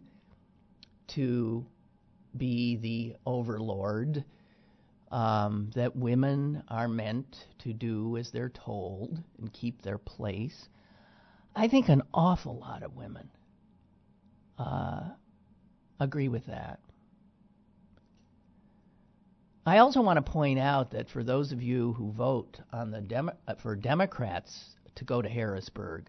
to 1.08 1.64
be 2.36 2.76
the 2.76 3.16
overlord, 3.24 4.24
um, 5.10 5.70
that 5.74 5.96
women 5.96 6.62
are 6.68 6.88
meant 6.88 7.46
to 7.60 7.72
do 7.72 8.16
as 8.16 8.30
they're 8.30 8.48
told 8.50 9.22
and 9.38 9.52
keep 9.52 9.80
their 9.80 9.98
place. 9.98 10.68
I 11.56 11.68
think 11.68 11.88
an 11.88 12.02
awful 12.12 12.58
lot 12.58 12.82
of 12.82 12.96
women 12.96 13.30
uh, 14.58 15.10
agree 16.00 16.28
with 16.28 16.46
that. 16.46 16.80
I 19.66 19.78
also 19.78 20.02
want 20.02 20.24
to 20.24 20.32
point 20.32 20.58
out 20.58 20.90
that 20.90 21.08
for 21.08 21.24
those 21.24 21.50
of 21.52 21.62
you 21.62 21.94
who 21.94 22.12
vote 22.12 22.60
on 22.72 22.90
the 22.90 23.00
Demo- 23.00 23.36
uh, 23.48 23.54
for 23.54 23.74
Democrats 23.74 24.76
to 24.96 25.04
go 25.04 25.22
to 25.22 25.28
Harrisburg 25.28 26.08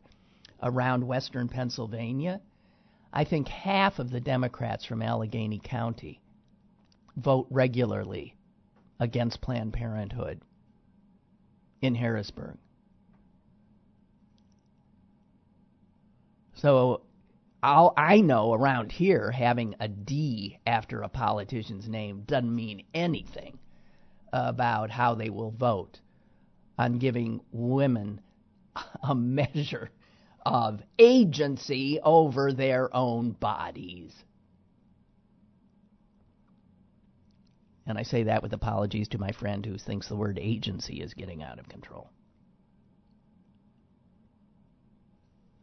around 0.62 1.08
western 1.08 1.48
Pennsylvania, 1.48 2.42
I 3.14 3.24
think 3.24 3.48
half 3.48 4.00
of 4.00 4.12
the 4.12 4.20
Democrats 4.20 4.84
from 4.84 5.02
Allegheny 5.02 5.60
County 5.64 6.22
vote 7.16 7.48
regularly 7.50 8.36
against 9.00 9.42
Planned 9.42 9.72
Parenthood 9.72 10.42
in 11.82 11.96
Harrisburg. 11.96 12.58
So 16.56 17.02
all 17.66 17.94
I 17.98 18.22
know 18.22 18.54
around 18.54 18.92
here, 18.92 19.32
having 19.32 19.76
a 19.80 19.88
D 19.88 20.60
after 20.68 21.02
a 21.02 21.10
politician's 21.10 21.90
name 21.90 22.22
doesn't 22.26 22.56
mean 22.56 22.86
anything 22.94 23.58
about 24.32 24.92
how 24.92 25.16
they 25.16 25.30
will 25.30 25.52
vote 25.52 26.00
on 26.78 27.00
giving 27.00 27.42
women 27.52 28.22
a 29.04 29.16
measure 29.16 29.90
of 30.46 30.82
agency 31.00 32.00
over 32.04 32.54
their 32.54 32.96
own 32.96 33.32
bodies. 33.32 34.14
And 37.88 37.98
I 37.98 38.04
say 38.04 38.24
that 38.24 38.44
with 38.44 38.54
apologies 38.54 39.08
to 39.10 39.18
my 39.18 39.32
friend 39.32 39.66
who 39.66 39.78
thinks 39.78 40.08
the 40.08 40.16
word 40.16 40.40
agency 40.42 41.02
is 41.02 41.14
getting 41.14 41.42
out 41.42 41.60
of 41.60 41.70
control. 41.70 42.10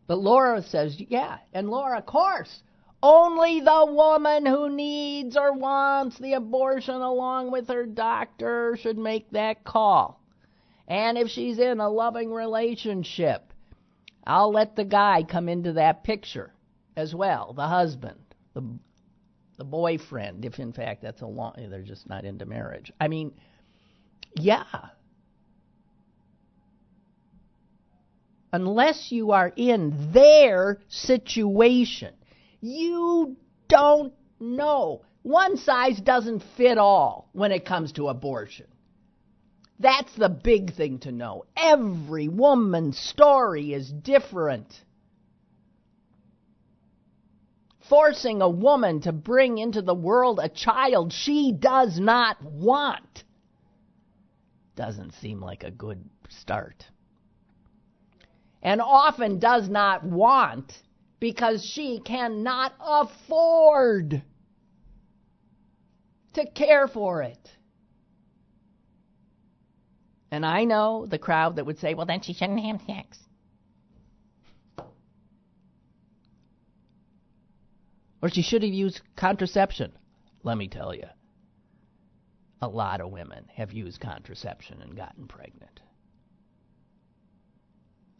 But 0.07 0.19
Laura 0.19 0.63
says, 0.63 1.01
yeah. 1.01 1.39
And 1.53 1.71
Laura, 1.71 1.99
of 1.99 2.07
course, 2.07 2.63
only 3.03 3.61
the 3.61 3.87
woman 3.89 4.47
who 4.47 4.69
needs 4.69 5.37
or 5.37 5.53
wants 5.53 6.19
the 6.19 6.35
abortion 6.35 6.95
along 6.95 7.51
with 7.51 7.69
her 7.69 7.87
doctor 7.87 8.77
should 8.81 8.99
make 8.99 9.31
that 9.31 9.65
call. 9.65 10.21
And 10.87 11.17
if 11.17 11.29
she's 11.29 11.59
in 11.59 11.81
a 11.81 11.89
loving 11.89 12.33
relationship, 12.33 13.53
I'll 14.25 14.53
let 14.53 14.77
the 14.77 14.85
guy 14.85 15.25
come 15.29 15.49
into 15.49 15.73
that 15.75 16.05
picture 16.05 16.53
as 16.97 17.15
well, 17.15 17.53
the 17.55 17.67
husband, 17.67 18.21
the 18.55 18.63
the 19.59 19.65
boyfriend, 19.65 20.45
if 20.45 20.59
in 20.59 20.73
fact 20.73 21.03
that's 21.03 21.21
a 21.21 21.27
long 21.27 21.55
they're 21.57 21.83
just 21.83 22.09
not 22.09 22.25
into 22.25 22.47
marriage. 22.47 22.93
I 23.01 23.09
mean, 23.09 23.33
yeah. 24.37 24.65
Unless 28.53 29.11
you 29.11 29.33
are 29.33 29.53
in 29.57 30.13
their 30.13 30.79
situation, 30.89 32.15
you 32.61 33.37
don't 33.69 34.13
know. 34.39 35.03
One 35.23 35.57
size 35.57 36.01
doesn't 36.01 36.43
fit 36.57 36.77
all 36.77 37.31
when 37.33 37.53
it 37.53 37.65
comes 37.65 37.93
to 37.93 38.09
abortion. 38.09 38.67
That's 39.79 40.15
the 40.15 40.29
big 40.29 40.75
thing 40.75 40.99
to 41.01 41.13
know. 41.13 41.45
Every 41.57 42.29
woman's 42.29 42.99
story 42.99 43.73
is 43.73 43.91
different. 43.91 44.69
Forcing 47.89 48.43
a 48.43 48.49
woman 48.49 49.01
to 49.03 49.13
bring 49.13 49.59
into 49.59 49.83
the 49.83 49.95
world 49.95 50.41
a 50.43 50.49
child 50.49 51.13
she 51.13 51.53
does 51.53 51.99
not 51.99 52.43
want 52.43 53.25
doesn't 54.77 55.13
seem 55.15 55.41
like 55.41 55.65
a 55.65 55.71
good 55.71 56.03
start. 56.29 56.87
And 58.63 58.81
often 58.81 59.39
does 59.39 59.69
not 59.69 60.05
want 60.05 60.73
because 61.19 61.65
she 61.65 62.01
cannot 62.05 62.73
afford 62.81 64.23
to 66.35 66.47
care 66.51 66.87
for 66.89 67.23
it. 67.23 67.51
And 70.31 70.47
I 70.47 70.65
know 70.65 71.07
the 71.07 71.19
crowd 71.19 71.57
that 71.57 71.67
would 71.67 71.79
say, 71.79 71.95
well, 71.95 72.07
then 72.07 72.23
she 72.23 72.33
shouldn't 72.33 72.61
have 72.61 72.81
sex. 72.87 73.19
Or 78.23 78.31
she 78.31 78.43
should 78.43 78.63
have 78.63 78.73
used 78.73 79.03
contraception. 79.17 79.93
Let 80.45 80.57
me 80.57 80.69
tell 80.69 80.95
you, 80.95 81.07
a 82.63 82.69
lot 82.69 83.01
of 83.01 83.11
women 83.11 83.47
have 83.55 83.73
used 83.73 84.01
contraception 84.01 84.81
and 84.81 84.97
gotten 84.97 85.27
pregnant. 85.27 85.81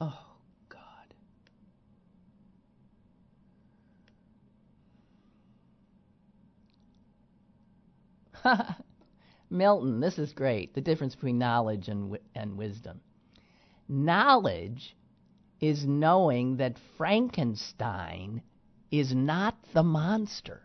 Oh, 0.01 0.19
God. 0.69 0.81
Milton, 9.51 10.01
this 10.01 10.19
is 10.19 10.33
great. 10.33 10.75
The 10.75 10.81
difference 10.81 11.15
between 11.15 11.39
knowledge 11.39 11.89
and, 11.89 12.19
and 12.35 12.57
wisdom. 12.57 13.01
Knowledge 13.89 14.97
is 15.61 15.85
knowing 15.87 16.57
that 16.57 16.77
Frankenstein 16.97 18.43
is 18.91 19.15
not 19.15 19.57
the 19.73 19.83
monster. 19.83 20.63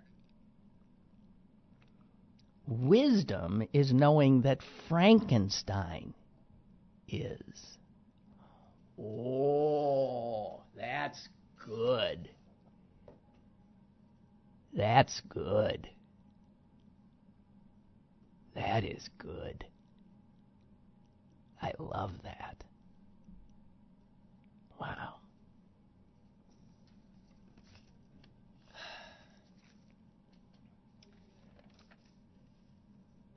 Wisdom 2.68 3.66
is 3.74 3.94
knowing 3.94 4.42
that 4.42 4.60
Frankenstein 4.90 6.14
is. 7.08 7.78
Oh, 9.00 10.64
that's 10.76 11.30
good. 11.66 12.30
That's 14.74 15.22
good. 15.30 15.90
That 18.58 18.84
is 18.84 19.08
good. 19.20 19.66
I 21.62 21.74
love 21.78 22.12
that. 22.24 22.64
Wow. 24.82 25.18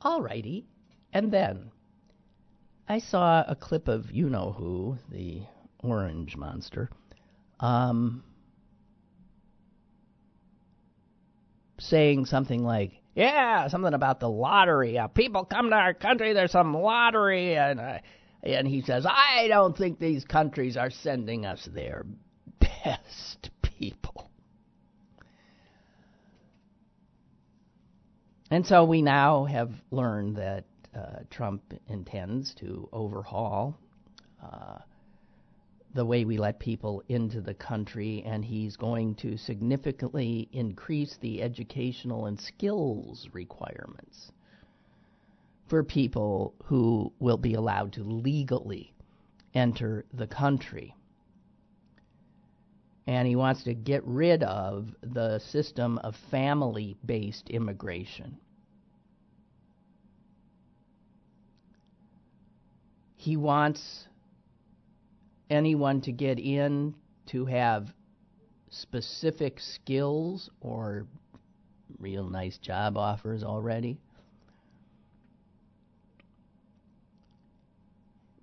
Alrighty. 0.03 0.65
And 1.13 1.31
then 1.31 1.71
I 2.89 2.99
saw 2.99 3.45
a 3.47 3.55
clip 3.55 3.89
of 3.89 4.11
you 4.11 4.31
know 4.31 4.53
who, 4.57 4.97
the 5.11 5.43
orange 5.81 6.35
monster, 6.35 6.89
um, 7.61 8.25
saying 11.79 12.25
something 12.25 12.65
like, 12.65 13.00
"Yeah, 13.15 13.69
something 13.69 13.95
about 13.95 14.21
the 14.21 14.29
lottery. 14.29 14.99
Uh, 14.99 15.09
people 15.09 15.45
come 15.45 15.71
to 15.71 15.77
our 15.77 15.95
country. 15.95 16.33
There's 16.33 16.53
some 16.53 16.75
lottery," 16.75 17.57
and 17.57 17.81
uh, 17.81 17.99
and 18.43 18.67
he 18.67 18.83
says, 18.83 19.07
"I 19.07 19.49
don't 19.49 19.77
think 19.77 19.99
these 19.99 20.25
countries 20.25 20.77
are 20.77 20.91
sending 20.91 21.47
us 21.47 21.69
their 21.73 22.07
best 22.61 23.51
people." 23.63 24.31
And 28.51 28.67
so 28.67 28.85
we 28.85 29.01
now 29.01 29.45
have 29.45 29.71
learned 29.91 30.37
that 30.37 30.65
uh, 30.95 31.21
Trump 31.31 31.63
intends 31.89 32.53
to 32.57 32.89
overhaul 32.93 33.79
uh, 34.43 34.79
the 35.95 36.05
way 36.05 36.25
we 36.25 36.39
let 36.39 36.59
people 36.59 37.03
into 37.09 37.41
the 37.41 37.55
country, 37.55 38.23
and 38.25 38.45
he's 38.45 38.77
going 38.77 39.15
to 39.17 39.37
significantly 39.37 40.49
increase 40.53 41.17
the 41.21 41.43
educational 41.43 42.27
and 42.27 42.41
skills 42.41 43.29
requirements 43.33 44.31
for 45.69 45.83
people 45.83 46.55
who 46.65 47.13
will 47.19 47.39
be 47.39 47.55
allowed 47.55 47.93
to 47.93 48.03
legally 48.03 48.93
enter 49.55 50.05
the 50.13 50.27
country. 50.27 50.95
And 53.07 53.27
he 53.27 53.35
wants 53.35 53.65
to 53.65 53.75
get 53.75 54.05
rid 54.07 54.43
of 54.43 54.89
the 55.03 55.39
system 55.39 55.99
of 55.99 56.15
family 56.31 56.97
based 57.05 57.51
immigration. 57.51 58.39
He 63.17 63.37
wants 63.37 64.07
anyone 65.51 66.01
to 66.03 66.13
get 66.13 66.39
in 66.39 66.95
to 67.27 67.45
have 67.45 67.93
specific 68.71 69.59
skills 69.61 70.49
or 70.61 71.07
real 71.99 72.29
nice 72.29 72.57
job 72.59 72.97
offers 72.97 73.43
already. 73.43 73.99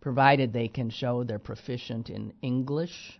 Provided 0.02 0.54
they 0.54 0.68
can 0.68 0.90
show 0.90 1.24
they're 1.24 1.40
proficient 1.40 2.10
in 2.10 2.34
English 2.42 3.20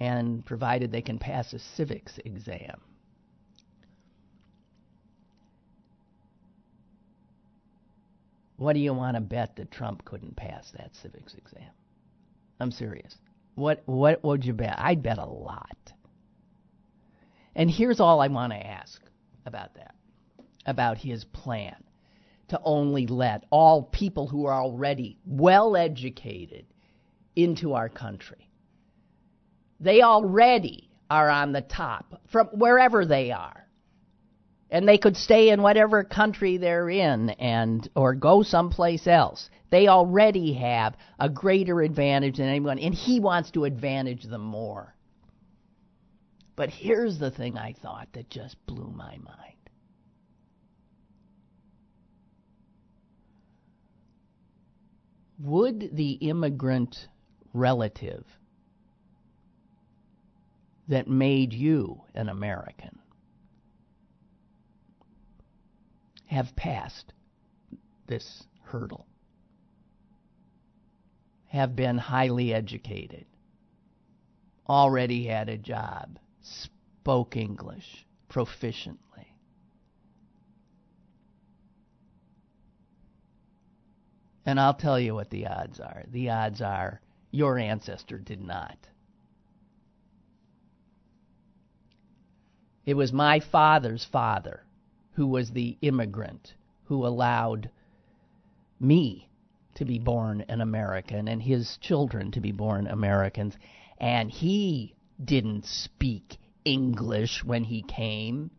and 0.00 0.44
provided 0.44 0.92
they 0.92 1.02
can 1.02 1.18
pass 1.18 1.52
a 1.52 1.58
civics 1.58 2.18
exam. 2.24 2.80
What 8.56 8.74
do 8.74 8.80
you 8.80 8.94
want 8.94 9.16
to 9.16 9.20
bet 9.20 9.56
that 9.56 9.70
Trump 9.70 10.04
couldn't 10.04 10.36
pass 10.36 10.70
that 10.72 10.94
civics 10.94 11.34
exam? 11.34 11.70
I'm 12.60 12.70
serious. 12.70 13.16
What 13.54 13.82
what 13.86 14.22
would 14.24 14.44
you 14.44 14.52
bet? 14.52 14.74
I'd 14.78 15.02
bet 15.02 15.18
a 15.18 15.26
lot. 15.26 15.92
And 17.54 17.70
here's 17.70 18.00
all 18.00 18.20
I 18.20 18.28
want 18.28 18.52
to 18.52 18.66
ask 18.66 19.00
about 19.46 19.74
that. 19.74 19.94
About 20.66 20.98
his 20.98 21.24
plan 21.24 21.76
to 22.48 22.60
only 22.64 23.06
let 23.06 23.44
all 23.50 23.82
people 23.82 24.26
who 24.26 24.46
are 24.46 24.62
already 24.62 25.18
well 25.24 25.76
educated 25.76 26.66
into 27.36 27.74
our 27.74 27.88
country. 27.88 28.48
They 29.80 30.02
already 30.02 30.90
are 31.10 31.28
on 31.28 31.52
the 31.52 31.60
top 31.60 32.22
from 32.26 32.46
wherever 32.48 33.04
they 33.04 33.30
are 33.30 33.63
and 34.74 34.88
they 34.88 34.98
could 34.98 35.16
stay 35.16 35.50
in 35.50 35.62
whatever 35.62 36.02
country 36.02 36.56
they're 36.56 36.90
in 36.90 37.30
and 37.30 37.88
or 37.94 38.12
go 38.12 38.42
someplace 38.42 39.06
else. 39.06 39.48
They 39.70 39.86
already 39.86 40.52
have 40.54 40.96
a 41.20 41.28
greater 41.28 41.80
advantage 41.80 42.38
than 42.38 42.48
anyone, 42.48 42.80
and 42.80 42.92
he 42.92 43.20
wants 43.20 43.52
to 43.52 43.66
advantage 43.66 44.24
them 44.24 44.40
more. 44.40 44.92
But 46.56 46.70
here's 46.70 47.20
the 47.20 47.30
thing 47.30 47.56
I 47.56 47.74
thought 47.74 48.08
that 48.14 48.28
just 48.28 48.56
blew 48.66 48.90
my 48.90 49.16
mind. 49.18 49.54
Would 55.38 55.90
the 55.96 56.14
immigrant 56.14 57.06
relative 57.52 58.24
that 60.88 61.06
made 61.06 61.52
you 61.52 62.02
an 62.16 62.28
American 62.28 62.98
have 66.34 66.56
passed 66.56 67.12
this 68.08 68.42
hurdle, 68.64 69.06
have 71.46 71.76
been 71.76 71.96
highly 71.96 72.52
educated, 72.52 73.24
already 74.68 75.26
had 75.26 75.48
a 75.48 75.56
job, 75.56 76.18
spoke 76.42 77.36
English 77.36 78.04
proficiently. 78.28 79.28
And 84.44 84.58
I'll 84.58 84.74
tell 84.74 84.98
you 84.98 85.14
what 85.14 85.30
the 85.30 85.46
odds 85.46 85.78
are. 85.78 86.02
The 86.10 86.30
odds 86.30 86.60
are 86.60 87.00
your 87.30 87.58
ancestor 87.58 88.18
did 88.18 88.42
not. 88.42 88.76
It 92.84 92.94
was 92.94 93.12
my 93.12 93.38
father's 93.38 94.04
father 94.04 94.63
who 95.14 95.26
was 95.26 95.50
the 95.50 95.76
immigrant 95.80 96.54
who 96.84 97.06
allowed 97.06 97.70
me 98.80 99.28
to 99.74 99.84
be 99.84 99.98
born 99.98 100.44
an 100.48 100.60
American 100.60 101.28
and 101.28 101.42
his 101.42 101.76
children 101.78 102.30
to 102.32 102.40
be 102.40 102.52
born 102.52 102.86
Americans. 102.86 103.56
And 103.98 104.30
he 104.30 104.94
didn't 105.22 105.66
speak 105.66 106.36
English 106.64 107.44
when 107.44 107.64
he 107.64 107.82
came. 107.82 108.50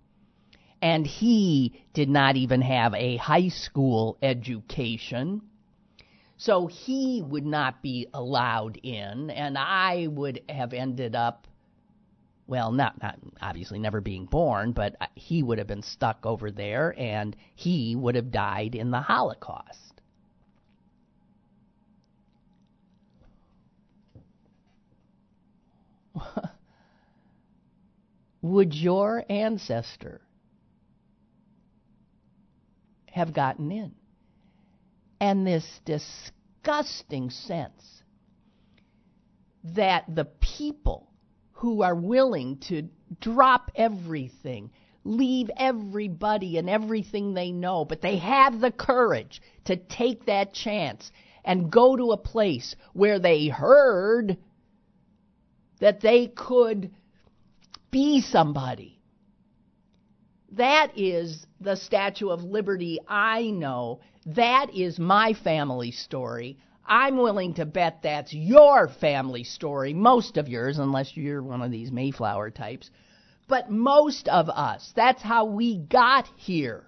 And 0.81 1.05
he 1.05 1.81
did 1.93 2.09
not 2.09 2.35
even 2.35 2.61
have 2.61 2.93
a 2.93 3.17
high 3.17 3.47
school 3.49 4.17
education. 4.21 5.41
So 6.37 6.67
he 6.67 7.23
would 7.25 7.45
not 7.45 7.81
be 7.81 8.07
allowed 8.13 8.77
in, 8.83 9.29
and 9.29 9.57
I 9.57 10.07
would 10.07 10.41
have 10.49 10.73
ended 10.73 11.15
up 11.15 11.47
well, 12.47 12.71
not 12.71 13.01
not 13.01 13.17
obviously 13.41 13.79
never 13.79 14.01
being 14.01 14.25
born, 14.25 14.71
but 14.71 14.95
uh, 15.01 15.07
he 15.15 15.41
would 15.41 15.57
have 15.57 15.67
been 15.67 15.81
stuck 15.81 16.25
over 16.25 16.51
there, 16.51 16.93
and 16.97 17.35
he 17.55 17.95
would 17.95 18.15
have 18.15 18.31
died 18.31 18.75
in 18.75 18.91
the 18.91 19.01
Holocaust. 19.01 20.01
would 28.41 28.73
your 28.73 29.25
ancestor 29.29 30.21
have 33.07 33.33
gotten 33.33 33.71
in? 33.71 33.93
And 35.19 35.47
this 35.47 35.65
disgusting 35.85 37.31
sense 37.31 38.03
that 39.63 40.03
the 40.13 40.25
people 40.25 41.09
who 41.55 41.81
are 41.81 41.95
willing 41.95 42.57
to 42.57 42.87
drop 43.19 43.71
everything, 43.75 44.71
leave 45.03 45.49
everybody 45.57 46.57
and 46.57 46.69
everything 46.69 47.33
they 47.33 47.51
know, 47.51 47.85
but 47.85 48.01
they 48.01 48.17
have 48.17 48.59
the 48.59 48.71
courage 48.71 49.41
to 49.65 49.75
take 49.75 50.25
that 50.25 50.53
chance 50.53 51.11
and 51.43 51.71
go 51.71 51.95
to 51.95 52.11
a 52.11 52.17
place 52.17 52.75
where 52.93 53.19
they 53.19 53.47
heard 53.47 54.37
that 55.79 56.01
they 56.01 56.27
could 56.27 56.91
be 57.91 58.21
somebody. 58.21 58.99
That 60.51 60.97
is 60.97 61.45
the 61.61 61.75
Statue 61.75 62.29
of 62.29 62.43
Liberty 62.43 62.99
I 63.07 63.51
know. 63.51 63.99
That 64.25 64.73
is 64.73 64.99
my 64.99 65.33
family 65.33 65.91
story. 65.91 66.57
I'm 66.87 67.17
willing 67.17 67.55
to 67.55 67.65
bet 67.65 68.01
that's 68.03 68.33
your 68.33 68.87
family 68.87 69.43
story, 69.43 69.93
most 69.93 70.37
of 70.37 70.47
yours, 70.47 70.77
unless 70.77 71.17
you're 71.17 71.41
one 71.41 71.61
of 71.61 71.71
these 71.71 71.91
Mayflower 71.91 72.51
types. 72.51 72.91
But 73.47 73.71
most 73.71 74.27
of 74.27 74.49
us, 74.49 74.91
that's 74.95 75.21
how 75.21 75.45
we 75.45 75.77
got 75.77 76.27
here. 76.35 76.85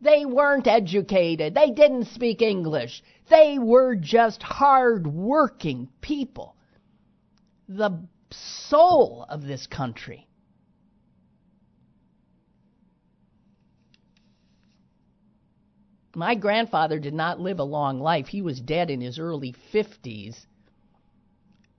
They 0.00 0.24
weren't 0.24 0.66
educated. 0.66 1.54
They 1.54 1.70
didn't 1.70 2.06
speak 2.06 2.40
English. 2.40 3.02
They 3.28 3.58
were 3.58 3.94
just 3.96 4.42
hard 4.42 5.06
working 5.06 5.88
people. 6.00 6.56
The 7.68 8.02
soul 8.30 9.26
of 9.28 9.42
this 9.42 9.66
country. 9.66 10.26
My 16.14 16.34
grandfather 16.34 16.98
did 16.98 17.14
not 17.14 17.40
live 17.40 17.60
a 17.60 17.64
long 17.64 18.00
life. 18.00 18.28
He 18.28 18.42
was 18.42 18.60
dead 18.60 18.90
in 18.90 19.00
his 19.00 19.18
early 19.18 19.54
50s. 19.72 20.46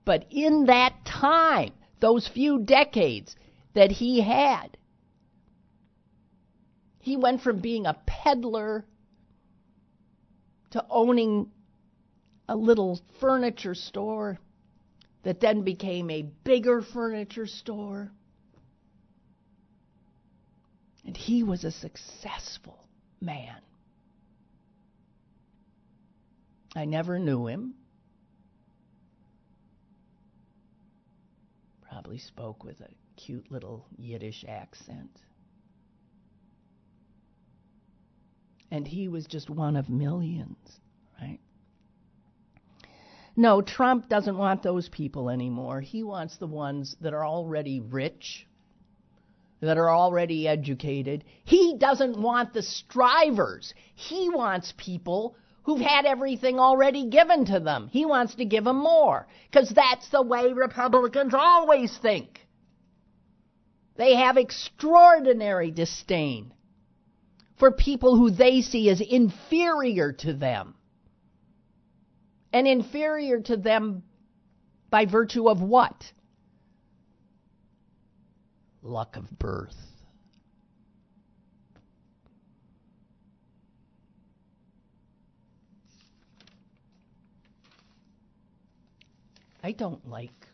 But 0.04 0.26
in 0.30 0.66
that 0.66 1.04
time, 1.04 1.72
those 2.00 2.26
few 2.26 2.60
decades 2.60 3.36
that 3.74 3.90
he 3.90 4.20
had, 4.20 4.76
he 6.98 7.16
went 7.16 7.42
from 7.42 7.60
being 7.60 7.86
a 7.86 8.00
peddler 8.06 8.84
to 10.70 10.84
owning 10.88 11.50
a 12.48 12.56
little 12.56 13.00
furniture 13.20 13.74
store 13.74 14.38
that 15.22 15.40
then 15.40 15.62
became 15.62 16.10
a 16.10 16.22
bigger 16.22 16.80
furniture 16.80 17.46
store. 17.46 18.10
And 21.04 21.16
he 21.16 21.42
was 21.42 21.64
a 21.64 21.70
successful 21.70 22.86
man. 23.20 23.56
I 26.74 26.84
never 26.84 27.18
knew 27.18 27.46
him. 27.46 27.74
Probably 31.82 32.18
spoke 32.18 32.64
with 32.64 32.80
a 32.80 32.88
cute 33.16 33.50
little 33.50 33.86
Yiddish 33.98 34.44
accent. 34.48 35.10
And 38.70 38.86
he 38.86 39.08
was 39.08 39.26
just 39.26 39.50
one 39.50 39.76
of 39.76 39.90
millions, 39.90 40.80
right? 41.20 41.38
No, 43.36 43.60
Trump 43.60 44.08
doesn't 44.08 44.36
want 44.36 44.62
those 44.62 44.88
people 44.88 45.28
anymore. 45.28 45.80
He 45.80 46.02
wants 46.02 46.38
the 46.38 46.46
ones 46.46 46.96
that 47.02 47.12
are 47.12 47.24
already 47.24 47.80
rich, 47.80 48.46
that 49.60 49.76
are 49.76 49.90
already 49.90 50.48
educated. 50.48 51.24
He 51.44 51.76
doesn't 51.78 52.20
want 52.20 52.54
the 52.54 52.62
strivers. 52.62 53.74
He 53.94 54.30
wants 54.30 54.72
people 54.78 55.36
who've 55.64 55.80
had 55.80 56.04
everything 56.04 56.58
already 56.58 57.08
given 57.08 57.44
to 57.46 57.60
them. 57.60 57.88
He 57.92 58.04
wants 58.04 58.34
to 58.36 58.44
give 58.44 58.64
them 58.64 58.78
more 58.78 59.26
because 59.50 59.70
that's 59.70 60.08
the 60.08 60.22
way 60.22 60.52
Republicans 60.52 61.34
always 61.34 61.96
think. 61.98 62.46
They 63.96 64.16
have 64.16 64.36
extraordinary 64.36 65.70
disdain 65.70 66.52
for 67.58 67.70
people 67.70 68.16
who 68.16 68.30
they 68.30 68.62
see 68.62 68.90
as 68.90 69.00
inferior 69.00 70.12
to 70.12 70.32
them. 70.32 70.74
And 72.52 72.66
inferior 72.66 73.40
to 73.40 73.56
them 73.56 74.02
by 74.90 75.06
virtue 75.06 75.48
of 75.48 75.62
what? 75.62 76.12
Luck 78.82 79.16
of 79.16 79.38
birth. 79.38 79.76
I 89.62 89.72
don't 89.72 90.08
like 90.08 90.48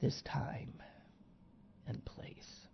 this 0.00 0.22
time 0.22 0.82
and 1.86 2.04
place. 2.04 2.66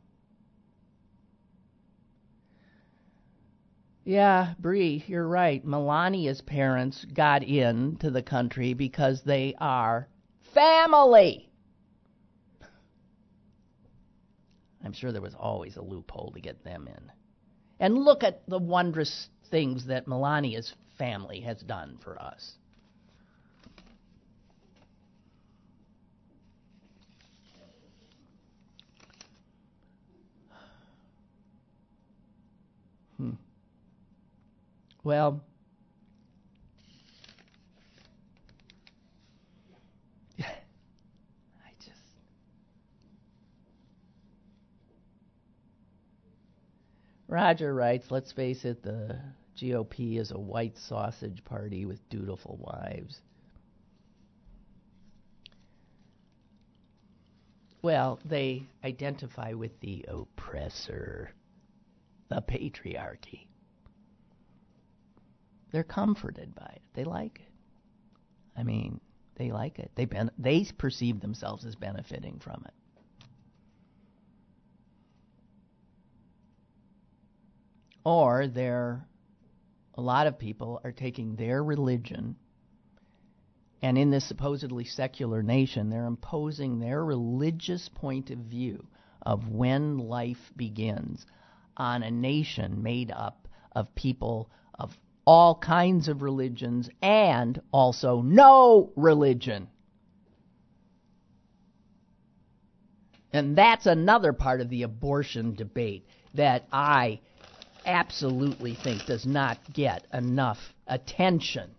Yeah, 4.05 4.55
Bree, 4.59 5.05
you're 5.07 5.27
right. 5.27 5.63
Melania's 5.67 6.41
parents 6.41 7.05
got 7.13 7.43
in 7.43 7.97
to 7.97 8.11
the 8.11 8.23
country 8.23 8.73
because 8.73 9.23
they 9.23 9.55
are 9.61 10.09
family. 10.55 11.51
I'm 14.83 14.95
sure 14.95 15.13
there 15.13 15.21
was 15.21 15.35
always 15.35 15.77
a 15.77 15.83
loophole 15.83 16.33
to 16.33 16.41
get 16.41 16.65
them 16.65 16.89
in. 16.89 17.13
And 17.81 17.99
look 17.99 18.23
at 18.23 18.49
the 18.49 18.59
wondrous 18.59 19.29
things 19.51 19.87
that 19.89 20.07
Melania's 20.07 20.73
family 20.97 21.41
has 21.41 21.61
done 21.61 21.99
for 22.03 22.19
us. 22.21 22.55
Hmm. 33.19 33.33
Well, 35.09 35.41
I 40.39 40.45
just. 41.79 41.97
Roger 47.27 47.73
writes, 47.73 48.11
let's 48.11 48.33
face 48.33 48.67
it, 48.67 48.83
the 48.83 49.19
GOP 49.57 50.19
is 50.19 50.31
a 50.31 50.39
white 50.39 50.77
sausage 50.77 51.43
party 51.43 51.87
with 51.87 52.07
dutiful 52.11 52.59
wives. 52.61 53.19
Well, 57.81 58.21
they 58.27 58.67
identify 58.85 59.55
with 59.55 59.81
the 59.81 60.05
oppressor 60.07 61.31
the 62.29 62.43
patriarchy. 62.43 63.48
They're 65.71 65.85
comforted 65.85 66.55
by 66.55 66.73
it. 66.77 66.83
They 66.95 67.05
like 67.05 67.41
it. 67.41 67.53
I 68.59 68.63
mean, 68.63 69.01
they 69.37 69.53
like 69.53 69.79
it. 69.79 69.91
They 69.95 70.05
ben- 70.05 70.31
they 70.39 70.67
perceive 70.77 71.21
themselves 71.21 71.65
as 71.65 71.77
benefiting 71.77 72.41
from 72.41 72.65
it. 72.67 72.75
Or 78.05 78.49
they're 78.49 79.07
a 79.95 80.01
lot 80.01 80.27
of 80.27 80.39
people 80.39 80.81
are 80.85 80.93
taking 80.93 81.37
their 81.37 81.63
religion 81.63 82.37
and 83.81 83.97
in 83.97 84.11
this 84.11 84.27
supposedly 84.27 84.85
secular 84.85 85.43
nation, 85.43 85.89
they're 85.89 86.07
imposing 86.07 86.79
their 86.79 87.05
religious 87.05 87.89
point 87.89 88.31
of 88.31 88.39
view 88.39 88.87
of 89.23 89.49
when 89.49 89.99
life 89.99 90.53
begins 90.57 91.25
on 91.77 92.03
a 92.03 92.11
nation 92.11 92.83
made 92.83 93.13
up 93.13 93.47
of 93.73 93.95
people 93.95 94.51
of 94.75 94.91
all 95.29 95.55
kinds 95.55 96.09
of 96.09 96.23
religions 96.23 96.89
and 97.03 97.61
also 97.71 98.23
no 98.23 98.91
religion. 98.97 99.69
And 103.31 103.55
that's 103.55 103.85
another 103.85 104.33
part 104.33 104.63
of 104.63 104.71
the 104.71 104.85
abortion 104.85 105.55
debate 105.55 106.07
that 106.33 106.67
I 106.73 107.21
absolutely 107.85 108.75
think 108.75 109.05
does 109.05 109.27
not 109.27 109.59
get 109.71 110.07
enough 110.15 110.57
attention. 110.87 111.73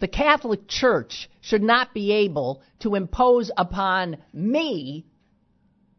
The 0.00 0.08
Catholic 0.08 0.68
Church 0.68 1.30
should 1.40 1.62
not 1.62 1.94
be 1.94 2.12
able 2.12 2.60
to 2.80 2.94
impose 2.94 3.50
upon 3.56 4.18
me 4.34 5.06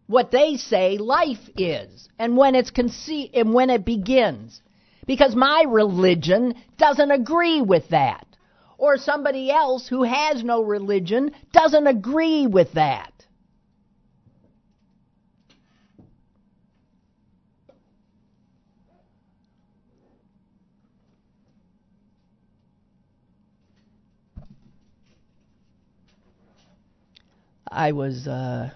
what 0.08 0.32
they 0.32 0.58
say 0.58 0.98
life 0.98 1.50
is 1.58 2.10
and 2.20 2.38
when 2.38 2.56
it's 2.56 2.72
conce- 2.72 3.32
and 3.34 3.54
when 3.54 3.70
it 3.70 3.86
begins. 3.86 4.62
Because 5.06 5.36
my 5.36 5.66
religion 5.68 6.56
doesn't 6.78 7.12
agree 7.12 7.62
with 7.62 7.90
that. 7.90 8.26
Or 8.78 8.98
somebody 8.98 9.52
else 9.52 9.88
who 9.88 10.04
has 10.04 10.44
no 10.44 10.62
religion 10.62 11.32
doesn't 11.52 11.88
agree 11.88 12.48
with 12.48 12.74
that. 12.74 13.12
I 27.70 27.92
was 27.94 28.28
uh, 28.28 28.70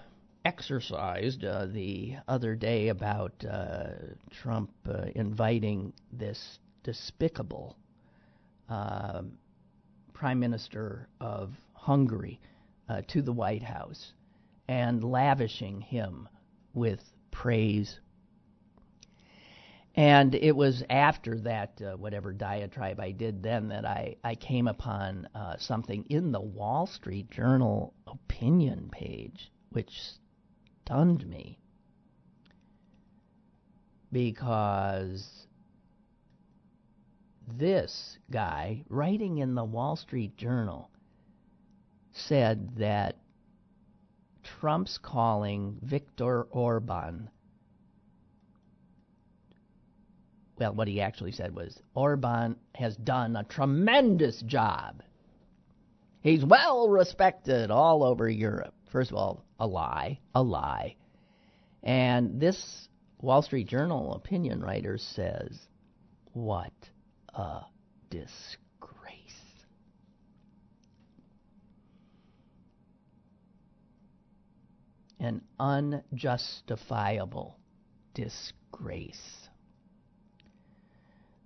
exercised 0.44 1.44
uh, 1.44 1.66
the 1.66 2.16
other 2.26 2.54
day 2.54 2.88
about 2.88 3.32
uh, 3.44 3.88
Trump 4.30 4.70
uh, 4.88 5.06
inviting 5.14 5.92
this 6.12 6.58
despicable 6.82 7.76
um, 8.68 9.32
Prime 10.12 10.38
Minister 10.38 11.08
of 11.20 11.50
Hungary 11.74 12.40
uh, 12.88 13.02
to 13.08 13.22
the 13.22 13.32
White 13.32 13.62
House 13.62 14.12
and 14.68 15.02
lavishing 15.04 15.80
him 15.80 16.28
with 16.74 17.00
praise. 17.30 17.98
And 19.94 20.34
it 20.34 20.54
was 20.54 20.84
after 20.88 21.40
that, 21.40 21.80
uh, 21.82 21.96
whatever 21.96 22.32
diatribe 22.32 23.00
I 23.00 23.10
did 23.10 23.42
then, 23.42 23.68
that 23.68 23.84
I, 23.84 24.16
I 24.22 24.34
came 24.36 24.68
upon 24.68 25.28
uh, 25.34 25.56
something 25.58 26.04
in 26.08 26.30
the 26.30 26.40
Wall 26.40 26.86
Street 26.86 27.30
Journal 27.30 27.94
opinion 28.06 28.90
page, 28.92 29.50
which 29.70 29.90
stunned 30.88 31.28
me 31.28 31.58
because 34.10 35.46
this 37.58 38.16
guy, 38.30 38.82
writing 38.88 39.36
in 39.36 39.54
the 39.54 39.64
Wall 39.64 39.96
Street 39.96 40.34
Journal, 40.38 40.88
said 42.12 42.70
that 42.78 43.16
Trump's 44.42 44.96
calling 44.96 45.78
Viktor 45.82 46.44
Orban 46.44 47.28
well, 50.58 50.72
what 50.72 50.88
he 50.88 51.02
actually 51.02 51.32
said 51.32 51.54
was 51.54 51.82
Orban 51.94 52.56
has 52.74 52.96
done 52.96 53.36
a 53.36 53.44
tremendous 53.44 54.40
job. 54.40 55.02
He's 56.22 56.44
well 56.44 56.88
respected 56.88 57.70
all 57.70 58.02
over 58.02 58.28
Europe. 58.28 58.74
First 58.90 59.10
of 59.10 59.16
all, 59.16 59.44
a 59.58 59.66
lie, 59.66 60.20
a 60.34 60.42
lie. 60.42 60.96
And 61.82 62.40
this 62.40 62.88
Wall 63.20 63.42
Street 63.42 63.68
Journal 63.68 64.14
opinion 64.14 64.60
writer 64.60 64.98
says, 64.98 65.58
What 66.32 66.72
a 67.34 67.62
disgrace. 68.10 68.58
An 75.20 75.42
unjustifiable 75.58 77.58
disgrace. 78.14 79.47